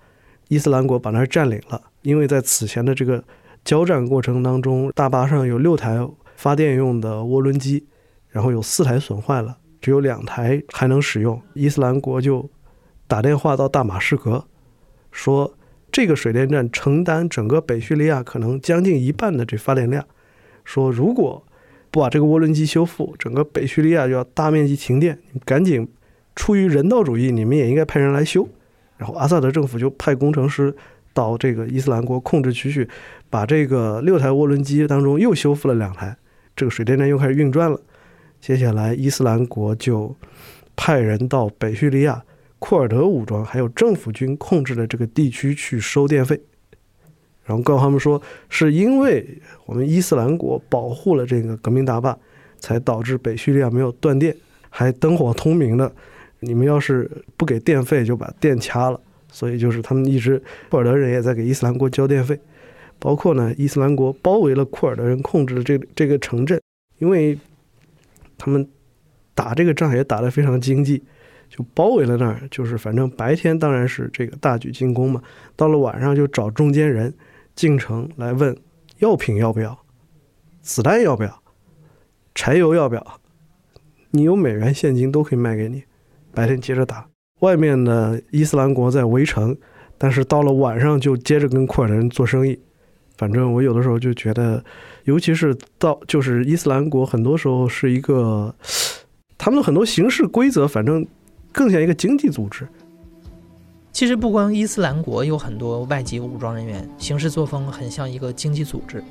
[0.48, 3.22] 伊斯兰国把那儿占领了，因为在此前的这个
[3.64, 5.98] 交战过程当中，大巴上有六台
[6.36, 7.84] 发电用的涡轮机，
[8.28, 11.40] 然后有四台损坏了，只有两台还能使用。
[11.54, 12.48] 伊斯兰国就
[13.08, 14.44] 打电话到大马士革，
[15.10, 15.54] 说
[15.90, 20.04] 这个水电站承担整个北叙利亚可能将近一半的这发电量，
[20.64, 21.44] 说如果
[21.90, 25.88] 不把这个涡轮机修复，整个北叙利亚就要大面积停电，你赶紧
[26.34, 28.48] 出于人道主义，你们也应该派人来修。
[28.96, 30.74] 然后阿萨德政府就派工程师
[31.12, 32.88] 到这个伊斯兰国控制区去，
[33.28, 36.16] 把这个六台涡轮机当中又修复了两台，
[36.54, 37.80] 这个水电站又开始运转了。
[38.40, 40.14] 接下来伊斯兰国就
[40.76, 42.22] 派人到北叙利亚
[42.58, 46.40] 库尔德武装还有政府军控制的这个地区去收电费，
[47.44, 49.26] 然后告诉他们说，是因为
[49.64, 52.16] 我们伊斯兰国保护了这个革命大坝，
[52.58, 54.36] 才导致北叙利亚没有断电，
[54.70, 55.92] 还灯火通明的。
[56.46, 59.00] 你们要是不给电费，就把电掐了。
[59.28, 62.40] 所以就是他们一直库尔德人也在给伊斯兰国交电费，
[62.98, 66.58] 包括呢，伊斯兰国包围了库尔德人控制的这这个城镇，
[66.98, 67.38] 因为
[68.38, 68.66] 他们
[69.34, 71.02] 打这个仗也打得非常经济，
[71.50, 72.40] 就包围了那儿。
[72.50, 75.20] 就是反正白天当然是这个大举进攻嘛，
[75.54, 77.12] 到了晚上就找中间人
[77.54, 78.56] 进城来问
[79.00, 79.78] 药品要不要，
[80.62, 81.42] 子弹要不要，
[82.34, 83.20] 柴油要不要，
[84.12, 85.82] 你有美元现金都可以卖给你。
[86.36, 87.08] 白天接着打，
[87.40, 89.56] 外面的伊斯兰国在围城，
[89.96, 92.60] 但是到了晚上就接着跟库尔德人做生意。
[93.16, 94.62] 反正我有的时候就觉得，
[95.04, 98.54] 尤其是到就是伊斯兰国，很多时候是一个
[99.38, 101.06] 他们的很多形式规则，反正
[101.52, 102.68] 更像一个经济组织。
[103.90, 109.02] 其实不光伊斯兰国有很多外籍武装人员，行事作风很像一个经济组织。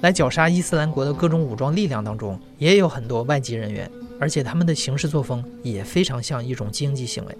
[0.00, 3.90] 来绞杀伊斯兰国的各种武装力量当中，也有很多外籍人员，
[4.20, 7.36] 而且他们的行事作风也非常像一种经济行为。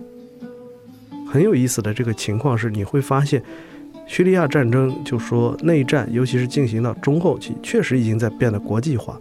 [1.28, 3.42] 很有意思的这个情况是，你会发现。
[4.08, 9.20] 叙利亚战争，就说内战，尤其是进行到中后期，确实已经在变得国际化。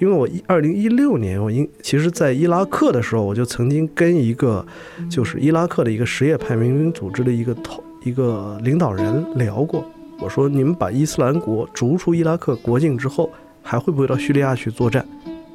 [0.00, 4.66] 因为我一二零一六年，我因其实在伊拉克的时候，我就曾经跟一个
[5.08, 9.84] 就是伊拉克的一个什叶派民兵组织的一个头一个领导人聊过。
[10.20, 13.30] 我说：“你们把伊斯兰国逐出伊拉克国境之后，
[13.62, 15.06] 还会不会到叙利亚去作战？”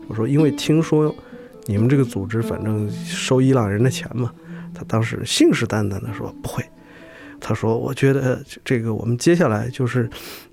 [0.07, 1.13] 我说：“因为听说
[1.65, 4.31] 你们这个组织反正收伊朗人的钱嘛。”
[4.73, 6.63] 他当时信誓旦旦地说：“不会。”
[7.39, 10.09] 他说：“我觉得这个，我们接下来就是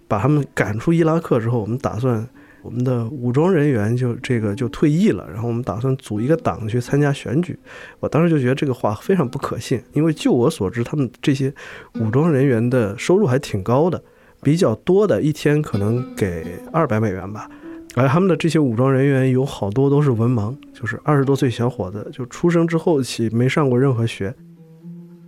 [0.08, 2.28] 把他们赶出伊拉克之后，我们打算
[2.62, 7.58] 我们的武装人员就这个就退役了，然后我们打算组一个党去参加选举。”
[8.00, 11.52] 我当时就觉得这个话非常不可信，因为就我所知，他们这些
[12.00, 14.02] 武装人员的收入还挺高的，
[14.42, 17.48] 比较多的一天可能给二百美元吧。
[17.96, 24.32] 而他们的这些武装人员有好多都是文盲，就是二十多岁小伙子，就出生之后起没上过任何学。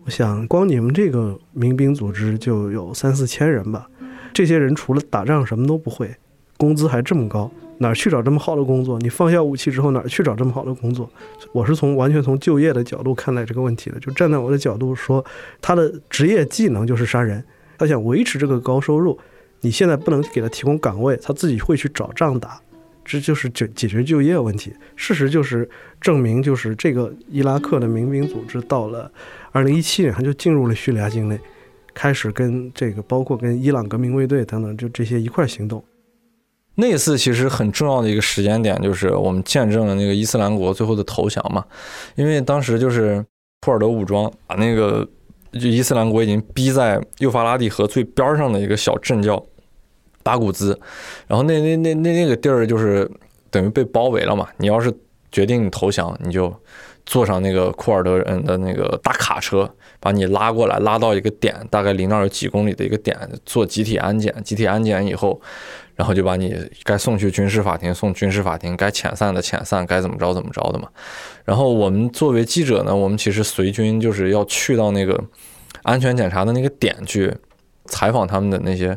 [0.04, 3.88] 我想，光你们这个民兵组织就有三四千人吧？
[4.32, 6.14] 这些人除了打仗什么都不会，
[6.62, 8.96] 工资还这么高，哪儿去找这么好的工作？
[9.00, 11.10] 你放下武器之后，哪儿去找这么好的工作？
[11.50, 13.98] 我是从完全从就业的角度看待这个问题的。
[13.98, 15.24] 就站在我的角度说，
[15.60, 17.42] 他的职业技能就是杀人，
[17.76, 19.18] 他想维持这个高收入，
[19.62, 22.60] 你现在不能给他提供岗位，他自己会去找仗打，
[23.04, 24.72] 这就是解解决就业问题。
[24.94, 25.68] 事实就是
[26.00, 29.10] 证明，就是这个伊拉克的民兵组织到了。
[29.50, 31.36] 二零一七年，他就进入了叙利亚境内，
[31.92, 35.82] 开始跟这个包括跟伊朗革命卫队等等，就这些一块行动。
[36.74, 41.64] 那次其实很重要的一个时间点，就是我们见证了那个伊斯兰国最后的投降嘛。
[42.14, 43.24] 因为当时就是
[43.60, 45.06] 库尔德武装把那个
[45.52, 49.42] 就伊斯兰国已经逼在幼发拉底河最边上的一个小镇叫
[50.22, 50.78] 巴古兹，
[51.26, 53.10] 然后那那那那那个地儿就是
[53.50, 54.48] 等于被包围了嘛。
[54.56, 54.92] 你要是
[55.30, 56.54] 决定投降，你就。
[57.04, 59.68] 坐上那个库尔德人的那个大卡车，
[60.03, 64.34] 把你拉过来，拉到一个点，大概离那儿有几公里的一个点，做集体安检。
[64.42, 65.40] 集体安检以后，
[65.94, 70.88] 然后就把你该送去军事法庭送军事法庭，该遣散的遣散，该怎么着怎么着的嘛。
[71.44, 75.22] 然后我们作为记者呢，我们其实随军就是要去到那个
[75.84, 77.32] 安全检查的那个点去。
[77.86, 78.96] 采访他们的那些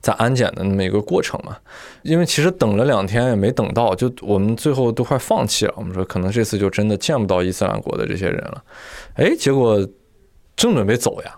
[0.00, 1.56] 在安检的那么一个过程嘛，
[2.02, 5.72] 因为其实等了两天也没等到，就我们最后都快放弃了。
[5.78, 8.62] 我们说可能这次就真的见不到伊斯兰国的这些人了。
[9.14, 9.84] 哎，结果
[10.58, 11.34] 正准备走呀，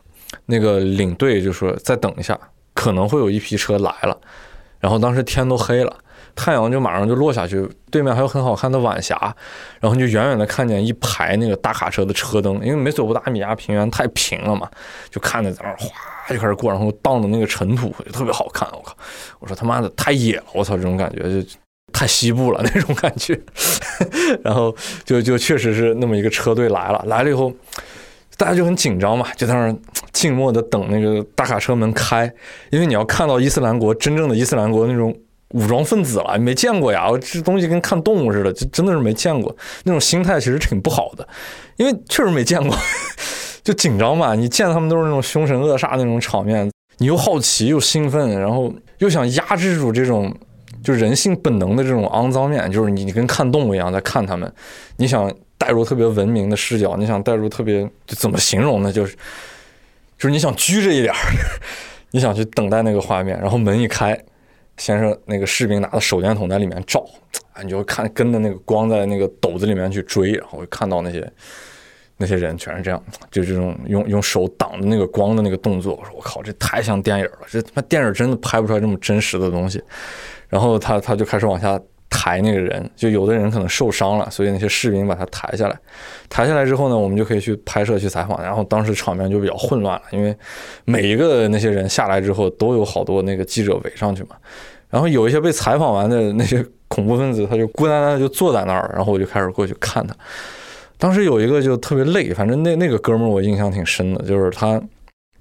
[0.47, 2.37] 那个领队就说再等一下，
[2.75, 4.19] 可能会有一批车来了。
[4.81, 5.97] 然后当时天都黑了。
[6.37, 9.17] 太阳就马上就落下去，对面还有很好看的晚霞，
[9.81, 14.71] 然后就远远的看见一排那个大卡车的车灯，因为美索不达米亚平原太平了嘛，
[15.11, 15.91] 就看着在那哗
[16.29, 18.67] 就开始过，然后荡的那个尘土就特别好看。
[18.73, 18.97] 我靠，
[19.41, 21.47] 我说他妈的太野了，我操，这种感觉就
[21.93, 23.39] 太西部了那种感觉。
[24.43, 27.53] 然后就就确实是那么一个车队来了，来了以后
[28.41, 29.77] 大家就很紧张嘛，就在那儿
[30.13, 32.33] 静默的等那个大卡车门开，
[32.71, 35.15] 因为你要看到伊斯兰国真正的伊斯兰国那种。
[35.53, 37.09] 武装分子了，没见过呀！
[37.21, 39.53] 这东西跟看动物似的，就真的是没见过。
[39.83, 41.27] 那种心态其实挺不好的，
[41.77, 42.73] 因为确实没见过，
[43.65, 44.37] 就紧张嘛。
[44.37, 50.33] 你见他们都是那种凶神恶煞那种场面，你又好奇又兴奋，然后又想压制住这种
[50.85, 54.53] 就人性本能的这种肮脏面，就是你你跟看动物一样在看他们。
[54.99, 55.29] 你想
[55.61, 58.91] 带入特别文明的视角，你想带入特别就怎么形容呢？
[58.91, 59.15] 就是
[60.17, 61.19] 就是你想拘着一点儿，
[62.11, 64.19] 你想去等待那个画面，然后门一开。
[64.79, 67.05] 先是那个士兵拿着手电筒在里面照，
[67.53, 71.31] 啊，你就看跟着那个光在那个斗子里面去追，然后看到那些
[72.17, 75.95] 那些人全是这样，就这种用用手挡着那个光的那个动作。
[75.97, 79.83] 我说我靠，这太像电影了，这他妈电影真的拍不出来这么真实的东西。
[80.49, 81.79] 然后他他就开始往下
[82.11, 85.79] 抬那个人，就有的人可能受伤了，所以那些士兵把他抬下来。
[86.29, 88.43] 抬下来之后呢，我们就可以去拍摄去采访。
[88.43, 90.37] 然后当时场面就比较混乱了，因为
[90.85, 94.31] 每一个那些人下来之后都有好多那个记者围上去嘛。
[94.91, 100.15] 然后有一些被采访完的那些恐怖分子，他就孤单单的就坐在那儿，然后我就开始过去看他。
[100.99, 104.83] 当时有一个就特别累，反正那那个哥们儿我印象挺深的，就是他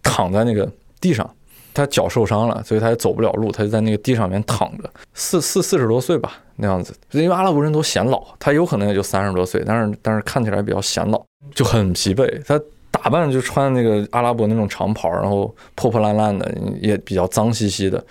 [0.03, 1.30] 躺在那个地上，
[1.74, 11.24] 他脚受伤了，所以他也走不了路，他就在那个地上面躺着，四四四十多岁吧那样子，因为阿拉伯人都显老，他有可能也就三十多岁，但是但是看起来比较显老，
[11.55, 12.43] 就很疲惫。
[12.45, 12.60] 他
[12.91, 18.05] 打扮就穿那个阿拉伯那种长袍，然后破破烂烂的，也比较脏兮兮的，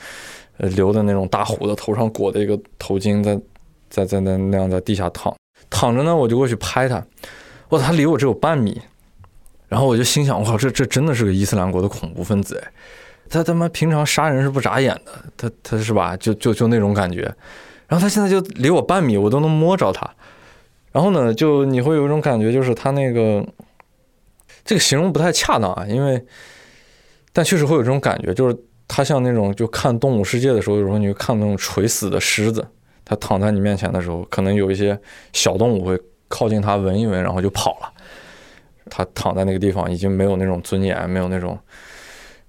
[0.56, 3.38] 呃，留的那种大胡子，头上裹的一个头巾，在
[3.90, 5.34] 在在那那样在地下躺
[5.68, 7.04] 躺着呢，我就过去拍他。
[7.68, 8.80] 哇，他离我只有半米，
[9.68, 12.72] 然后我就心想，哇，这这真的是个伊斯兰国的恐怖分子哎！
[13.28, 16.16] 他他妈平常杀人是不眨眼的，他他是吧？
[16.16, 17.30] 就就就那种感觉。
[17.88, 20.08] 然后他现在就离我半米，我都能摸着他。
[20.92, 23.44] 然后呢，就你会有一种感觉，就是他那个
[24.64, 26.24] 这个形容不太恰当啊，因为
[27.32, 32.64] 但确实会有这种感觉，就是他像那种就看《动物世界》的时候，有时候你会看那种垂死的狮子，
[33.04, 34.96] 他躺在你面前的时候，可能有一些
[35.32, 35.98] 小动物会。
[36.30, 37.90] 靠近他闻一闻，然后就跑了。
[38.90, 41.58] 他躺在那个地方，已经没有那种尊严，没有那种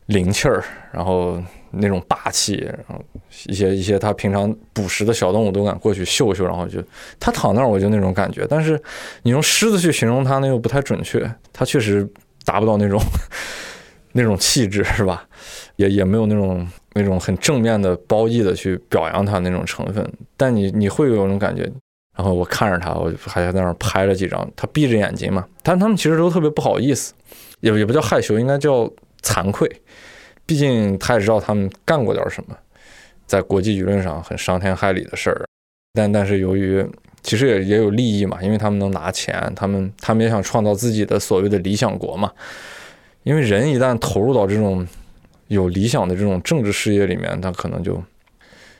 [0.07, 0.61] 灵气儿，
[0.91, 1.41] 然后
[1.72, 3.03] 那种霸气，然后
[3.47, 6.82] 一些一些他平常捕食的小动物都敢过去嗅嗅，然后就
[7.20, 8.45] 他躺那儿，我就那种感觉。
[8.49, 8.82] 但是
[9.24, 11.30] 你用狮子去形容他，那又不太准确。
[11.53, 12.07] 他确实
[12.45, 12.99] 达不到那种
[14.13, 15.28] 那种气质，是吧？
[15.76, 20.05] 也也没有那种那种很正面的褒义的去表扬他那种成分。
[20.36, 21.70] 但你你会有种感觉。
[22.15, 24.45] 然后我看着他，我还在那儿拍了几张。
[24.53, 27.13] 他闭着眼睛嘛，但他们其实都特别不好意思，
[27.61, 28.91] 也也不叫害羞，应该叫
[29.22, 29.72] 惭愧。
[30.50, 32.58] 毕竟他也知道他们干过点什么，
[33.28, 35.45] 在国际舆论上很伤天害理的事儿。
[35.93, 36.84] 但但是由于
[37.22, 42.32] 其实也也有利益嘛，因为他们能拿钱，他们他们也想创造自己的所谓的理想国嘛。
[43.22, 44.88] 因为人一旦投入到这种
[45.50, 48.02] 有理想的这种政治事业里面，他可能就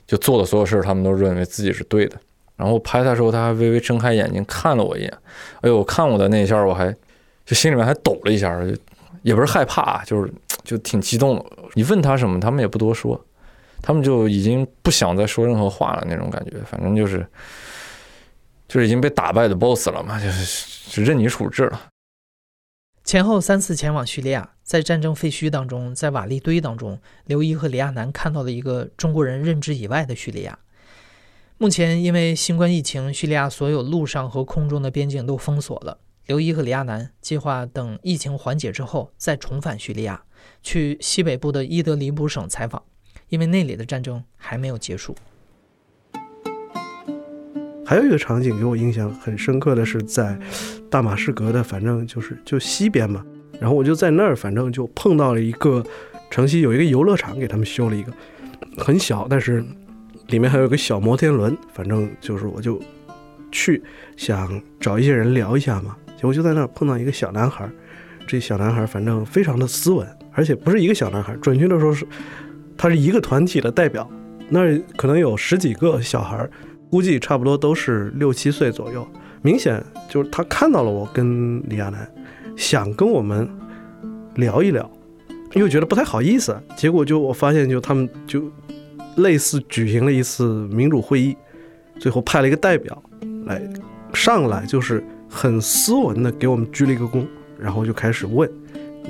[0.08, 2.18] 就做的所有事儿，他们都认为自己是对的。
[2.56, 5.14] 然后拍他时候，他还微微睁开眼睛看了我一眼。
[5.62, 6.92] 哎呦，看我的那一下，我还
[7.46, 8.60] 就心里面还抖了一下，
[9.22, 10.34] 也不是害怕，就是
[10.70, 11.46] 就挺激动的。
[11.74, 13.20] 你问他什么，他们也不多说，
[13.82, 16.60] 他们就已经不想再说任何话了那种感觉。
[16.70, 17.26] 反正就是
[18.68, 21.90] 就是已经被打败的 boss 了嘛，就是任你处置了。
[23.04, 30.60] 前后三次前往叙利亚，在战争废墟当中，在瓦砾堆当中，刘一和李亚男看到了一个中国人认知以外的叙利亚。
[31.58, 35.98] 目前，因为新冠疫情，叙利亚所有陆上和空中的边境都封锁了。
[36.28, 40.24] 刘一和李亚男计划等疫情缓解之后再重返叙利亚，
[40.62, 42.82] 去西北部的伊德里卜省采访，
[43.30, 45.16] 因为那里的战争还没有结束。
[47.86, 50.40] 还有一个场景给我印象很深刻的是在
[50.90, 53.26] 大马士革的，反正就是就西边嘛，
[53.60, 55.84] 然后我就在那儿，反正就碰到了一个
[56.30, 58.14] 城西有一个游乐场，给他们修了一个
[58.78, 59.66] 很小，但是。
[60.28, 62.80] 里面还有个小摩天轮，反正就是我就
[63.52, 63.82] 去
[64.16, 67.68] 想找一些人聊一下嘛，结果就在那儿碰到一个小男孩，
[68.28, 70.08] 这小男孩反正非常的斯文，
[70.40, 72.08] 而且不是一个小男孩，准确的说是
[72.78, 74.10] 他是一个团体的代表，
[74.48, 76.50] 那可能有十几个小孩，
[76.90, 79.06] 估计差不多都是六七岁左右，
[79.42, 82.10] 明显就是他看到了我跟李亚男，
[82.56, 83.46] 想跟我们
[84.36, 84.90] 聊一聊，
[85.56, 88.50] 又觉得不太好意思，结果就我发现就他们就。
[89.16, 91.36] 类似举行了一次民主会议，
[92.00, 93.04] 最后派了一个代表
[93.46, 93.62] 来
[94.14, 97.26] 上来，就是很斯文的给我们鞠了一个躬，
[97.60, 98.50] 然后就开始问：“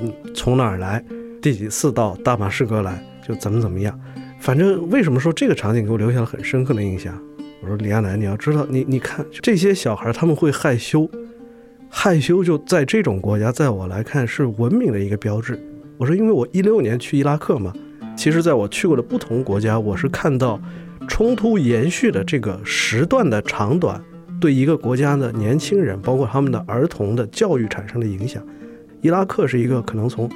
[0.02, 1.04] 嗯从哪儿来？
[1.40, 3.02] 第几次到大马士革来？
[3.26, 3.98] 就怎么怎么样？”
[4.40, 7.20] 反正为什么说这个场景给我留下了很深刻的印象？
[7.62, 11.08] 我说李亚男，你要知道，你你看这些小孩他们会害羞，
[11.88, 15.58] 害羞就在这种国家，在我来看是文明的一个标志。
[15.98, 17.72] 我说，因为我一六年去伊拉克嘛。
[18.16, 20.60] 其实，在我去过的不同国家，我是看到
[21.08, 24.02] 冲突延续的这个时段的长短，
[24.40, 28.42] 对一个国家的年轻人，包括他们的儿童的教育产生的影响。
[29.00, 30.28] 伊拉克是一个可能从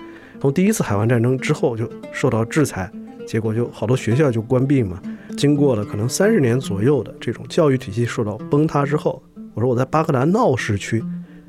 [0.45, 2.92] 从第一次海湾战争之后就受到制裁，
[3.26, 5.01] 结果就好多学校就关闭嘛。
[5.38, 9.22] 经过了可能三十年左右的这种教育体系受到崩塌之后，
[9.55, 11.03] 我说我在巴格达闹市区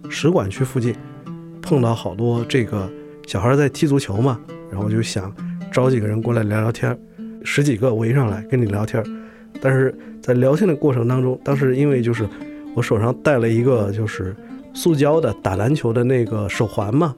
[0.08, 0.96] 使馆区附近
[1.62, 2.90] 碰到好多这个
[3.28, 4.40] 小孩在踢足球嘛，
[4.72, 5.30] 然后就想。
[5.74, 6.98] 找几个人过来聊聊天，
[7.44, 9.04] 十几个围上来跟你聊天，
[9.60, 12.26] 但是在聊天的过程当中，当时因为就是
[12.74, 14.34] 我手上戴了一个就是
[14.74, 17.14] 塑胶的打篮球的那个手环嘛，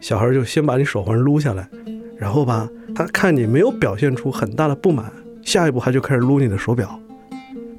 [0.00, 1.68] 小孩就先把你手环撸下来，
[2.16, 6.98] 然后吧，他看你没有表现出很大的不满，下一步他就开始撸你的手表，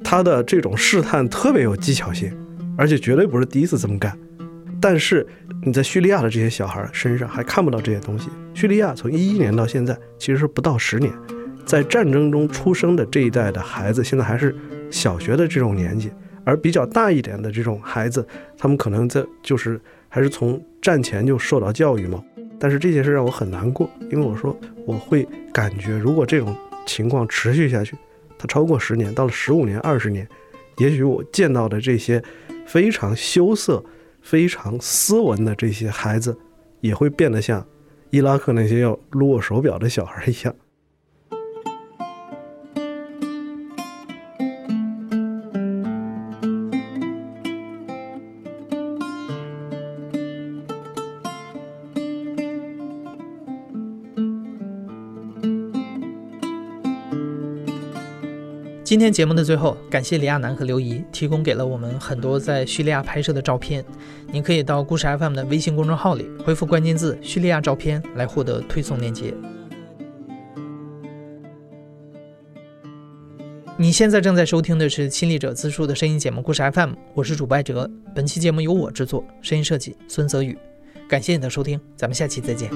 [0.04, 2.32] 他的这种试探特别有技巧性，
[2.78, 4.16] 而且绝对不是第一次这么干。
[4.80, 5.26] 但是
[5.64, 8.28] 你在叙利亚的这些小孩身上还看不到这些东西。
[8.54, 11.12] 叙利亚从一一年到现在其实是不到十年，
[11.64, 14.54] 在战争中出生的这一代的孩子，现在还是
[14.90, 16.10] 小学的这种年纪，
[16.44, 18.26] 而比较大一点的这种孩子，
[18.58, 22.22] 他们可能在就是还是从战前就受到教育吗。
[22.58, 24.54] 但是这件事让我很难过，因为我说
[24.86, 26.54] 我会感觉，如果这种
[26.84, 27.96] 情况持续下去，
[28.38, 30.28] 它超过十年，到了十五年、二十年，
[30.76, 32.22] 也许我见到的这些
[32.66, 33.82] 非常羞涩、
[34.20, 36.36] 非常斯文的这些孩子，
[36.80, 37.66] 也会变得像
[38.10, 40.54] 伊拉克那些要撸我手表的小孩一样。
[59.02, 63.84] 今天节目的最后，感谢李亚男和刘怡提供给了我们很多在叙利亚拍摄的照片。
[64.30, 69.34] 您可以到故事 FM 的微信公众号里回复关键字“叙利亚照片”来获得推送链接。
[73.76, 77.90] 你现在正在收听的是亲历者自述的声音节目《故事 FM》，我是主播哲。
[78.14, 80.56] 本期节目由我制作，声音设计孙泽宇。
[81.08, 82.70] 感谢你的收听，咱们下期再见。